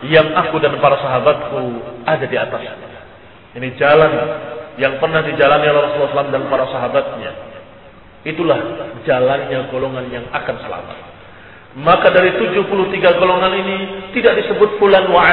yang 0.07 0.33
aku 0.33 0.57
dan 0.59 0.75
para 0.81 0.97
sahabatku 0.99 1.61
ada 2.03 2.25
di 2.25 2.37
atas 2.37 2.61
ini 3.55 3.67
jalan 3.77 4.11
yang 4.79 4.97
pernah 4.97 5.21
dijalani 5.21 5.67
oleh 5.67 5.81
Rasulullah 5.91 6.25
SAW 6.25 6.33
dan 6.33 6.43
para 6.47 6.65
sahabatnya 6.71 7.31
itulah 8.25 8.59
jalannya 9.03 9.59
golongan 9.69 10.05
yang 10.09 10.25
akan 10.31 10.55
selamat 10.63 10.97
maka 11.71 12.11
dari 12.11 12.35
73 12.35 12.67
golongan 13.19 13.53
ini 13.63 13.77
tidak 14.11 14.43
disebut 14.43 14.75
fulan 14.75 15.07
wa 15.07 15.23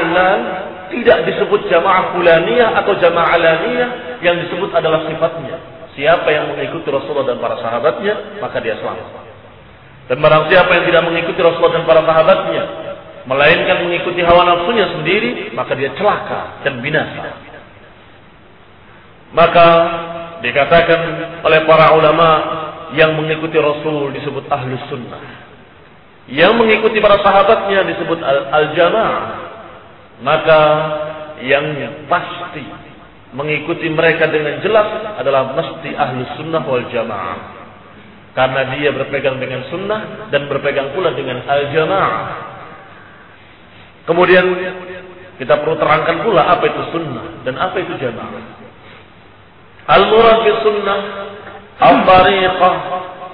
tidak 0.88 1.28
disebut 1.28 1.68
jamaah 1.68 2.16
fulaniyah 2.16 2.80
atau 2.80 2.96
jamaah 2.96 3.36
alaniyah 3.36 3.90
yang 4.24 4.40
disebut 4.40 4.72
adalah 4.72 5.04
sifatnya. 5.04 5.56
Siapa 5.92 6.28
yang 6.32 6.54
mengikuti 6.54 6.88
Rasulullah 6.88 7.34
dan 7.34 7.42
para 7.42 7.58
sahabatnya, 7.60 8.40
maka 8.40 8.56
dia 8.62 8.78
selamat. 8.78 9.27
Dan 10.08 10.24
barang 10.24 10.48
siapa 10.48 10.70
yang 10.72 10.84
tidak 10.88 11.02
mengikuti 11.04 11.40
Rasulullah 11.44 11.76
dan 11.76 11.84
para 11.84 12.00
sahabatnya, 12.00 12.64
melainkan 13.28 13.76
mengikuti 13.84 14.24
hawa 14.24 14.42
nafsunya 14.48 14.88
sendiri, 14.96 15.52
maka 15.52 15.76
dia 15.76 15.92
celaka 16.00 16.64
dan 16.64 16.80
binasa. 16.80 17.24
Maka 19.36 19.66
dikatakan 20.40 21.00
oleh 21.44 21.60
para 21.68 21.92
ulama 21.92 22.28
yang 22.96 23.12
mengikuti 23.20 23.60
Rasul 23.60 24.16
disebut 24.16 24.48
ahlus 24.48 24.80
sunnah. 24.88 25.20
Yang 26.28 26.52
mengikuti 26.56 27.00
para 27.04 27.20
sahabatnya 27.20 27.84
disebut 27.92 28.20
al-jamaah. 28.24 29.24
Maka 30.24 30.60
yang 31.44 31.64
pasti 32.08 32.64
mengikuti 33.36 33.86
mereka 33.92 34.26
dengan 34.32 34.58
jelas 34.64 35.20
adalah 35.20 35.52
mesti 35.52 35.92
ahlus 35.92 36.32
sunnah 36.40 36.64
wal 36.64 36.88
jamaah. 36.88 37.57
Karena 38.36 38.70
dia 38.76 38.90
berpegang 38.94 39.40
dengan 39.40 39.66
sunnah 39.72 40.30
dan 40.30 40.46
berpegang 40.46 40.94
pula 40.94 41.12
dengan 41.16 41.42
al-jamaah. 41.42 42.26
Kemudian 44.08 44.44
kita 45.36 45.60
perlu 45.60 45.76
terangkan 45.76 46.24
pula 46.24 46.48
apa 46.48 46.64
itu 46.66 46.82
sunnah 46.92 47.44
dan 47.44 47.54
apa 47.60 47.76
itu 47.78 47.92
jamaah. 47.98 48.42
Al-murad 49.88 50.44
sunnah 50.64 50.98
al-tariqah 51.80 52.74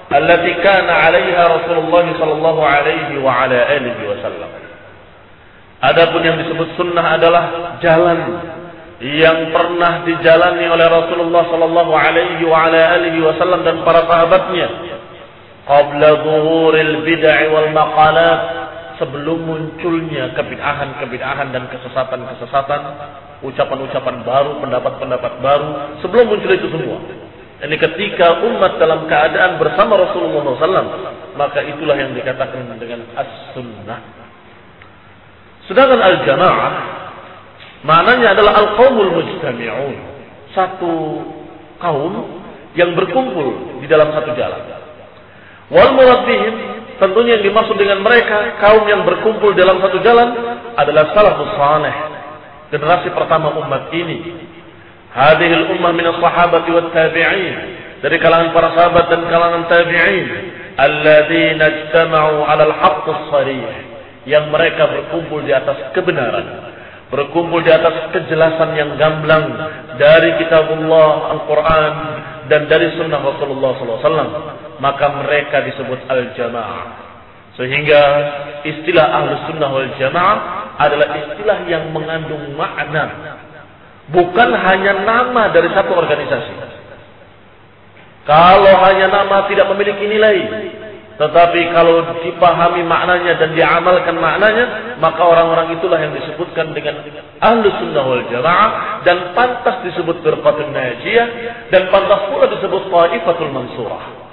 allati 0.09 0.51
kana 0.63 0.93
'alaiha 1.05 1.43
Rasulullah 1.59 2.05
sallallahu 2.15 2.61
alaihi 2.63 3.19
wa 3.19 3.45
ala 3.45 3.57
alihi 3.57 4.03
wasallam. 4.09 4.51
Adapun 5.83 6.21
yang 6.23 6.39
disebut 6.39 6.73
sunnah 6.79 7.19
adalah 7.19 7.43
jalan 7.83 8.19
yang 9.03 9.51
pernah 9.51 10.07
dijalani 10.07 10.71
oleh 10.71 10.87
Rasulullah 10.87 11.43
sallallahu 11.51 11.91
alaihi 11.91 12.47
wa 12.47 12.69
ala 12.69 12.95
alihi 12.95 13.19
wasallam 13.19 13.67
dan 13.67 13.83
para 13.83 14.07
sahabatnya 14.07 14.67
qabla 15.67 16.09
zuhuril 16.23 17.03
bid'ah 17.03 17.39
wal 17.51 17.69
maqalat 17.75 18.39
sebelum 18.95 19.43
munculnya 19.43 20.31
kebid'ahan-kebid'ahan 20.39 21.51
dan 21.51 21.67
kesesatan-kesesatan, 21.67 22.81
ucapan-ucapan 23.43 24.15
baru, 24.23 24.63
pendapat-pendapat 24.63 25.33
baru, 25.43 25.99
sebelum 25.99 26.31
muncul 26.31 26.51
itu 26.55 26.67
semua. 26.71 26.99
Ini 27.55 27.75
ketika 27.79 28.43
umat 28.43 28.77
dalam 28.79 29.07
keadaan 29.07 29.55
bersama 29.59 29.95
Rasulullah 29.95 30.43
SAW, 30.59 30.87
maka 31.39 31.59
itulah 31.63 31.95
yang 31.95 32.11
dikatakan 32.11 32.67
dengan 32.79 33.03
as-sunnah. 33.15 33.99
Sedangkan 35.65 35.99
al-jamaah, 36.03 36.73
maknanya 37.85 38.33
adalah 38.33 38.53
al-qawmul 38.65 39.13
mujtami'un. 39.21 39.95
Satu 40.51 41.21
kaum 41.77 42.41
yang 42.75 42.97
berkumpul 42.97 43.79
di 43.79 43.87
dalam 43.87 44.11
satu 44.11 44.33
jalan. 44.33 44.61
Wal 45.69 45.91
murad 45.93 46.27
Tentunya 46.95 47.35
yang 47.35 47.51
dimaksud 47.51 47.75
dengan 47.75 47.99
mereka 47.99 48.55
kaum 48.63 48.87
yang 48.87 49.03
berkumpul 49.03 49.51
dalam 49.51 49.83
satu 49.83 49.99
jalan 49.99 50.31
adalah 50.79 51.11
salafus 51.11 51.51
saleh. 51.59 51.95
Generasi 52.71 53.11
pertama 53.11 53.51
umat 53.51 53.91
ini. 53.91 54.47
Hadhil 55.11 55.75
ummah 55.75 55.91
min 55.91 56.07
as-sahabati 56.07 56.71
wat 56.71 56.89
tabi'in. 56.95 57.55
Dari 57.99 58.15
kalangan 58.19 58.55
para 58.55 58.71
sahabat 58.79 59.11
dan 59.11 59.21
kalangan 59.27 59.63
tabi'in. 59.67 60.27
Alladzina 60.79 61.65
ijtama'u 61.67 62.47
'ala 62.47 62.63
al-haqq 62.63 63.05
as-sarih. 63.11 63.63
Yang 64.23 64.45
mereka 64.55 64.87
berkumpul 64.87 65.43
di 65.43 65.51
atas 65.51 65.91
kebenaran. 65.91 66.64
Berkumpul 67.15 67.63
di 67.63 67.71
atas 67.71 68.11
kejelasan 68.11 68.75
yang 68.75 68.99
gamblang 68.99 69.55
dari 69.95 70.35
kitabullah 70.35 71.31
Al-Quran 71.31 71.93
dan 72.51 72.67
dari 72.67 72.91
sunnah 72.99 73.23
Rasulullah 73.23 73.71
SAW 73.79 74.31
maka 74.83 75.05
mereka 75.23 75.63
disebut 75.63 76.11
al-jamaah. 76.11 77.05
Sehingga 77.55 78.01
istilah 78.67 79.05
ahlus 79.15 79.47
sunnah 79.47 79.71
wal 79.71 79.91
jamaah 79.95 80.37
adalah 80.75 81.07
istilah 81.23 81.57
yang 81.71 81.87
mengandung 81.95 82.51
makna. 82.59 83.39
Bukan 84.11 84.49
hanya 84.51 85.07
nama 85.07 85.55
dari 85.55 85.71
satu 85.71 85.95
organisasi. 85.95 86.53
Kalau 88.27 88.73
hanya 88.83 89.07
nama 89.07 89.47
tidak 89.47 89.71
memiliki 89.71 90.03
nilai. 90.03 90.37
Tetapi 91.15 91.71
kalau 91.71 92.19
dipahami 92.27 92.83
maknanya 92.83 93.39
dan 93.39 93.55
diamalkan 93.55 94.19
maknanya, 94.19 94.99
maka 94.99 95.23
orang-orang 95.23 95.79
itulah 95.79 95.95
yang 95.95 96.11
disebutkan 96.11 96.75
dengan 96.75 97.07
ahlu 97.39 97.71
sunnah 97.79 98.03
wal 98.03 98.25
jamaah 98.27 98.99
dan 99.07 99.31
pantas 99.31 99.79
disebut 99.87 100.19
berqatun 100.19 100.75
najiyah 100.75 101.27
dan 101.71 101.87
pantas 101.87 102.19
pula 102.27 102.51
disebut 102.51 102.91
taifatul 102.91 103.51
mansurah 103.55 104.27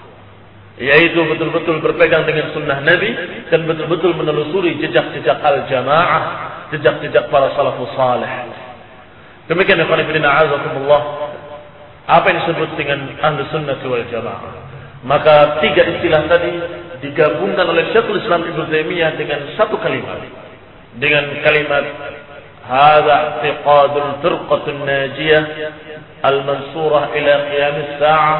yaitu 0.83 1.23
betul-betul 1.23 1.79
berpegang 1.79 2.27
dengan 2.27 2.51
sunnah 2.51 2.83
Nabi 2.83 3.11
dan 3.47 3.63
betul-betul 3.63 4.19
menelusuri 4.19 4.75
jejak-jejak 4.83 5.39
al-jamaah, 5.39 6.23
jejak-jejak 6.75 7.31
para 7.31 7.55
salafus 7.55 7.95
salih. 7.95 8.33
Demikian. 9.47 9.87
Apa 12.03 12.27
yang 12.27 12.39
disebut 12.43 12.71
dengan 12.75 12.99
ahlu 13.23 13.47
sunnah 13.55 13.79
wal 13.79 14.07
jamaah? 14.11 14.72
Maka 15.03 15.59
tiga 15.59 15.83
istilah 15.99 16.31
tadi 16.31 16.53
digabungkan 17.03 17.67
oleh 17.67 17.91
Syekhul 17.91 18.23
Islam 18.23 18.47
Ibnu 18.47 18.71
Taimiyah 18.71 19.19
dengan 19.19 19.51
satu 19.59 19.75
kalimat. 19.83 20.23
Dengan 20.95 21.43
kalimat 21.43 21.85
hadza 22.63 23.17
i'tiqadul 23.43 24.23
firqatun 24.23 24.87
najiyah 24.87 25.45
al-mansurah 26.23 27.11
ila 27.11 27.33
qiyam 27.51 27.77
as-sa'ah 27.83 28.37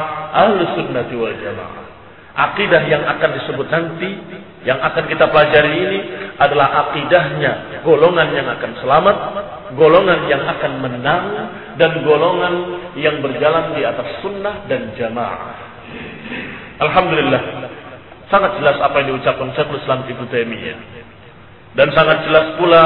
ahlus 0.47 0.71
sunnati 0.79 1.13
wal 1.19 1.35
jamaah. 1.35 1.83
Akidah 2.33 2.81
yang 2.89 3.03
akan 3.05 3.29
disebut 3.37 3.67
nanti, 3.69 4.09
yang 4.65 4.79
akan 4.81 5.05
kita 5.05 5.29
pelajari 5.29 5.73
ini 5.75 5.99
adalah 6.39 6.89
akidahnya 6.89 7.83
golongan 7.85 8.31
yang 8.33 8.47
akan 8.47 8.71
selamat, 8.79 9.17
golongan 9.75 10.25
yang 10.31 10.41
akan 10.41 10.71
menang 10.81 11.25
dan 11.75 12.01
golongan 12.01 12.53
yang 12.95 13.19
berjalan 13.19 13.75
di 13.75 13.83
atas 13.85 14.23
sunnah 14.23 14.65
dan 14.71 14.95
jamaah. 14.97 15.72
Alhamdulillah, 16.83 17.41
sangat 18.27 18.59
jelas 18.59 18.77
apa 18.81 18.95
yang 19.01 19.15
diucapkan 19.15 19.53
Syekhul 19.53 19.79
Islam 19.79 20.05
Ibnu 20.09 20.25
Taimiyah. 20.27 20.77
Dan 21.73 21.89
sangat 21.93 22.29
jelas 22.29 22.53
pula 22.61 22.85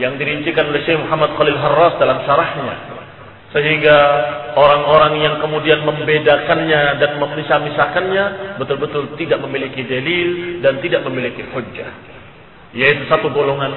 yang 0.00 0.16
dirincikan 0.16 0.72
oleh 0.72 0.80
Syekh 0.88 0.96
Muhammad 0.96 1.36
Khalil 1.36 1.60
Harras 1.60 2.00
dalam 2.00 2.24
syarahnya 2.24 3.02
sehingga 3.52 3.98
orang-orang 4.56 5.20
yang 5.20 5.36
kemudian 5.44 5.84
membedakannya 5.84 6.96
dan 6.96 7.20
memisah-misahkannya 7.20 8.56
betul-betul 8.56 9.12
tidak 9.20 9.44
memiliki 9.44 9.84
dalil 9.84 10.60
dan 10.64 10.80
tidak 10.80 11.04
memiliki 11.04 11.44
hujjah. 11.52 11.92
Yaitu 12.72 13.04
satu 13.12 13.28
golongan 13.28 13.76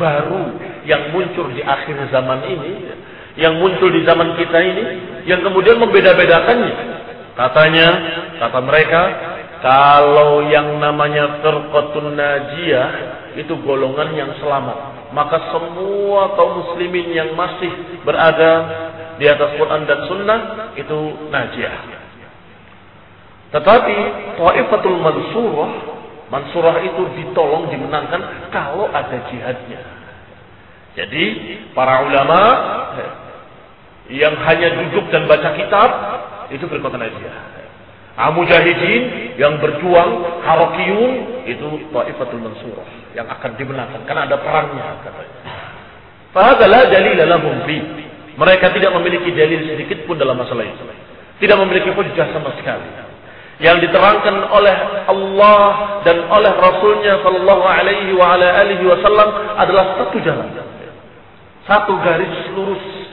baru 0.00 0.56
yang 0.88 1.12
muncul 1.12 1.52
di 1.52 1.60
akhir 1.60 2.08
zaman 2.08 2.48
ini, 2.48 2.72
yang 3.36 3.60
muncul 3.60 3.92
di 3.92 4.00
zaman 4.08 4.40
kita 4.40 4.56
ini, 4.56 4.84
yang 5.28 5.44
kemudian 5.44 5.76
membeda-bedakannya. 5.76 6.99
Katanya, 7.40 7.88
kata 8.36 8.60
mereka, 8.60 9.02
kalau 9.64 10.44
yang 10.44 10.76
namanya 10.76 11.40
firqatun 11.40 12.12
najiyah 12.12 12.88
itu 13.40 13.56
golongan 13.64 14.12
yang 14.12 14.30
selamat. 14.44 15.08
Maka 15.16 15.48
semua 15.48 16.36
kaum 16.36 16.60
muslimin 16.60 17.08
yang 17.16 17.32
masih 17.32 17.72
berada 18.04 18.52
di 19.16 19.24
atas 19.24 19.56
Quran 19.56 19.88
dan 19.88 20.04
Sunnah 20.04 20.40
itu 20.76 20.98
najiyah. 21.32 21.76
Tetapi 23.56 23.96
Taifatul 24.36 25.00
Mansurah, 25.00 25.72
Mansurah 26.28 26.76
itu 26.84 27.02
ditolong 27.18 27.72
dimenangkan 27.72 28.52
kalau 28.52 28.84
ada 28.92 29.16
jihadnya. 29.32 29.80
Jadi 30.92 31.24
para 31.72 32.04
ulama 32.04 32.40
yang 34.12 34.36
hanya 34.44 34.68
duduk 34.76 35.08
dan 35.08 35.24
baca 35.24 35.50
kitab 35.58 35.90
itu 36.50 36.64
berkota 36.66 36.98
najiyah. 36.98 37.70
Amujahidin 38.20 39.02
yang 39.40 39.56
berjuang 39.62 40.42
Harokiyun 40.44 41.46
itu 41.48 41.68
Taifatul 41.88 42.42
Mansurah 42.42 42.88
yang 43.16 43.26
akan 43.30 43.56
dimenangkan 43.56 44.02
karena 44.04 44.28
ada 44.28 44.36
perangnya 44.42 44.98
katanya. 45.06 45.38
Fahadalah 46.30 46.86
dalil 46.90 47.16
lahum 47.16 47.64
fi 47.64 47.78
mereka 48.38 48.72
tidak 48.72 48.94
memiliki 48.96 49.34
dalil 49.34 49.60
sedikit 49.66 50.06
pun 50.06 50.16
dalam 50.16 50.38
masalah 50.38 50.64
itu. 50.64 50.84
Tidak 51.40 51.56
memiliki 51.60 51.92
hujah 51.92 52.28
sama 52.32 52.52
sekali. 52.56 52.88
Yang 53.60 53.88
diterangkan 53.88 54.48
oleh 54.48 54.76
Allah 55.04 56.00
dan 56.08 56.24
oleh 56.32 56.52
Rasulnya 56.56 57.20
Sallallahu 57.20 57.64
Alaihi 57.64 58.84
Wasallam 58.88 59.28
adalah 59.60 60.00
satu 60.00 60.16
jalan, 60.24 60.48
satu 61.68 61.92
garis 62.00 62.32
lurus. 62.56 63.09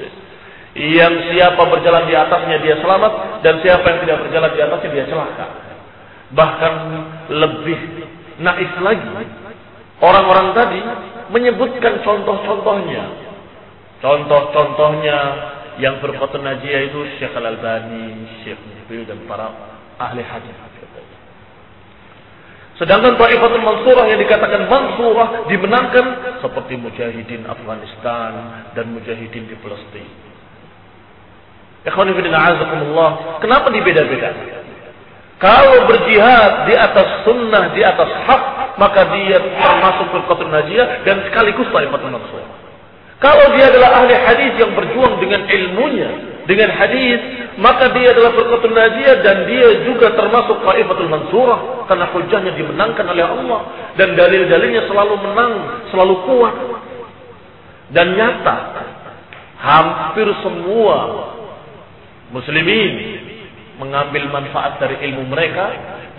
Yang 0.78 1.34
siapa 1.34 1.58
berjalan 1.58 2.06
di 2.06 2.14
atasnya 2.14 2.58
dia 2.62 2.78
selamat 2.78 3.42
dan 3.42 3.58
siapa 3.66 3.82
yang 3.82 4.00
tidak 4.06 4.18
berjalan 4.26 4.52
di 4.54 4.62
atasnya 4.62 4.90
dia 4.94 5.06
celaka. 5.10 5.48
Bahkan 6.38 6.74
lebih 7.34 7.80
naif 8.38 8.74
lagi. 8.86 9.10
Orang-orang 9.98 10.54
tadi 10.54 10.80
menyebutkan 11.34 12.06
contoh-contohnya 12.06 13.28
Contoh-contohnya 13.98 15.18
yang 15.82 15.98
berkota 16.02 16.38
najiyah 16.38 16.82
itu 16.90 17.00
Syekh 17.18 17.34
Al-Albani, 17.34 18.30
Syekh 18.46 18.62
Mubil 18.62 19.10
dan 19.10 19.26
para 19.26 19.50
ahli 19.98 20.22
hadis. 20.22 20.54
Sedangkan 22.78 23.18
Ta'ifatul 23.18 23.66
Mansurah 23.66 24.06
yang 24.06 24.22
dikatakan 24.22 24.70
Mansurah 24.70 25.50
dimenangkan 25.50 26.06
seperti 26.46 26.78
Mujahidin 26.78 27.50
Afghanistan 27.50 28.32
dan 28.78 28.94
Mujahidin 28.94 29.50
di 29.50 29.58
Palestina. 29.58 30.27
Kenapa 33.40 33.68
dibeda-beda? 33.72 34.30
Kalau 35.38 35.86
berjihad 35.86 36.66
di 36.66 36.74
atas 36.74 37.22
sunnah, 37.22 37.70
di 37.78 37.86
atas 37.86 38.10
hak, 38.26 38.44
maka 38.82 39.06
dia 39.14 39.38
termasuk 39.38 40.10
firqatul 40.10 40.50
najiyah 40.50 41.06
dan 41.06 41.22
sekaligus 41.30 41.70
taifatul 41.70 42.10
mansur. 42.10 42.42
Kalau 43.22 43.54
dia 43.54 43.70
adalah 43.70 44.02
ahli 44.02 44.14
hadis 44.18 44.54
yang 44.58 44.74
berjuang 44.74 45.22
dengan 45.22 45.46
ilmunya, 45.46 46.10
dengan 46.50 46.74
hadis, 46.74 47.22
maka 47.62 47.94
dia 47.94 48.18
adalah 48.18 48.34
firqatul 48.34 48.74
najiyah 48.74 49.16
dan 49.22 49.46
dia 49.46 49.68
juga 49.86 50.18
termasuk 50.18 50.58
taifatul 50.66 51.10
mansurah 51.10 51.86
karena 51.86 52.06
hujahnya 52.18 52.52
dimenangkan 52.58 53.06
oleh 53.06 53.26
Allah 53.26 53.62
dan 53.94 54.18
dalil-dalilnya 54.18 54.90
selalu 54.90 55.22
menang, 55.22 55.54
selalu 55.94 56.16
kuat. 56.26 56.56
Dan 57.94 58.18
nyata 58.18 58.58
hampir 59.62 60.28
semua 60.42 60.98
muslimin 62.32 62.94
mengambil 63.78 64.28
manfaat 64.34 64.82
dari 64.82 64.98
ilmu 65.12 65.30
mereka 65.30 65.70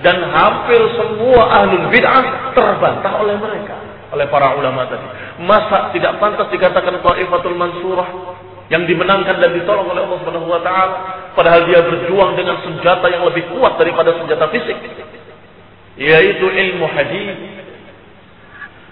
dan 0.00 0.22
hampir 0.30 0.78
semua 0.94 1.42
ahlul 1.62 1.90
bid'ah 1.90 2.54
terbantah 2.54 3.12
oleh 3.18 3.34
mereka 3.34 3.76
oleh 4.08 4.26
para 4.32 4.56
ulama 4.56 4.88
tadi. 4.88 5.04
Masa 5.44 5.92
tidak 5.92 6.16
pantas 6.16 6.48
dikatakan 6.48 7.02
Taifatul 7.04 7.58
Mansurah 7.58 8.08
yang 8.72 8.84
dimenangkan 8.84 9.36
dan 9.40 9.52
ditolong 9.52 9.88
oleh 9.88 10.04
Allah 10.04 10.18
Subhanahu 10.24 10.48
wa 10.48 10.60
taala 10.60 10.96
padahal 11.32 11.64
dia 11.68 11.80
berjuang 11.84 12.36
dengan 12.36 12.60
senjata 12.64 13.06
yang 13.08 13.24
lebih 13.28 13.48
kuat 13.52 13.76
daripada 13.80 14.16
senjata 14.16 14.48
fisik 14.52 14.76
yaitu 15.98 16.46
ilmu 16.46 16.86
hadis. 16.88 17.36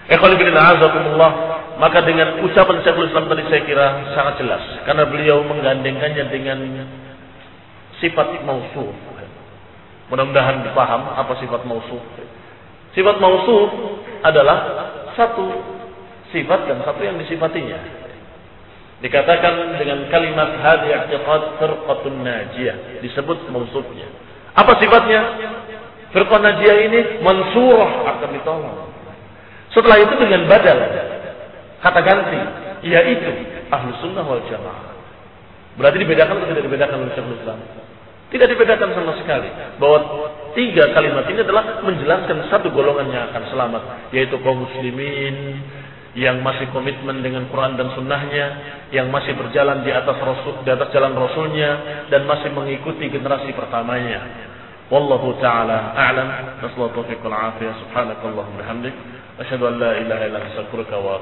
Azakumullah 0.07 1.31
maka 1.77 1.99
dengan 2.01 2.41
ucapan 2.41 2.79
Syekhul 2.81 3.11
Islam 3.11 3.27
tadi 3.29 3.43
saya 3.51 3.61
kira 3.67 3.87
sangat 4.17 4.39
jelas 4.41 4.63
karena 4.87 5.03
beliau 5.05 5.45
menggandengkannya 5.45 6.25
dengan 6.31 6.59
sifat 8.01 8.41
mausuf. 8.45 8.93
Mudah-mudahan 10.07 10.63
dipaham 10.63 11.11
apa 11.13 11.35
sifat 11.43 11.67
mausuf. 11.67 11.99
Sifat 12.95 13.19
mausuf 13.19 13.69
adalah 14.23 14.57
satu 15.13 15.45
sifat 16.31 16.65
dan 16.69 16.81
satu 16.81 17.01
yang 17.03 17.19
disifatinya. 17.19 17.77
Dikatakan 18.97 19.77
dengan 19.77 20.09
kalimat 20.09 20.57
hadi 20.57 20.89
i'tiqad 20.89 21.61
firqatun 21.61 22.25
najiyah, 22.25 23.03
disebut 23.05 23.45
mausufnya. 23.53 24.09
Apa 24.57 24.81
sifatnya? 24.81 25.21
Firqah 26.09 26.39
najiyah 26.41 26.77
ini 26.89 26.99
mansurah 27.21 28.09
akan 28.15 28.29
ditolong. 28.33 28.89
Setelah 29.69 30.01
itu 30.01 30.13
dengan 30.17 30.49
badal 30.49 30.79
kata 31.83 31.99
ganti 32.01 32.39
yaitu 32.89 33.29
ahlu 33.69 33.93
sunnah 34.01 34.25
wal 34.25 34.41
jamaah. 34.49 34.96
Berarti 35.77 35.97
dibedakan 36.01 36.41
atau 36.41 36.49
tidak 36.49 36.65
dibedakan 36.65 36.97
oleh 37.05 37.13
Syekhul 37.13 37.37
Islam? 37.37 37.59
Tidak 38.27 38.47
dibedakan 38.49 38.89
sama 38.91 39.13
sekali. 39.21 39.47
Bahwa 39.79 39.99
tiga 40.57 40.91
kalimat 40.91 41.23
ini 41.31 41.39
adalah 41.45 41.79
menjelaskan 41.85 42.49
satu 42.51 42.73
golongan 42.73 43.07
yang 43.13 43.23
akan 43.31 43.43
selamat. 43.53 44.11
Yaitu 44.11 44.35
kaum 44.43 44.67
muslimin 44.67 45.63
yang 46.17 46.41
masih 46.41 46.67
komitmen 46.73 47.21
dengan 47.21 47.45
Quran 47.47 47.77
dan 47.79 47.93
sunnahnya. 47.93 48.45
Yang 48.91 49.07
masih 49.13 49.33
berjalan 49.37 49.85
di 49.85 49.93
atas 49.93 50.17
rasul, 50.17 50.65
di 50.65 50.69
atas 50.73 50.89
jalan 50.91 51.13
rasulnya. 51.15 52.03
Dan 52.11 52.27
masih 52.27 52.51
mengikuti 52.51 53.07
generasi 53.07 53.53
pertamanya. 53.53 54.49
Wallahu 54.91 55.39
ta'ala 55.39 55.93
a'lam. 55.95 56.27
Nasallahu 56.67 56.99
taufiq 56.99 57.21
wal 57.23 57.37
afiyah. 57.37 57.79
Subhanakallahumma 57.85 58.59
bihamdik. 58.59 58.95
Asyhadu 59.39 59.71
an 59.71 59.79
la 59.79 59.91
ilaha 60.03 60.25
anta 60.25 60.39
astaghfiruka 60.51 60.99
wa. 60.99 61.21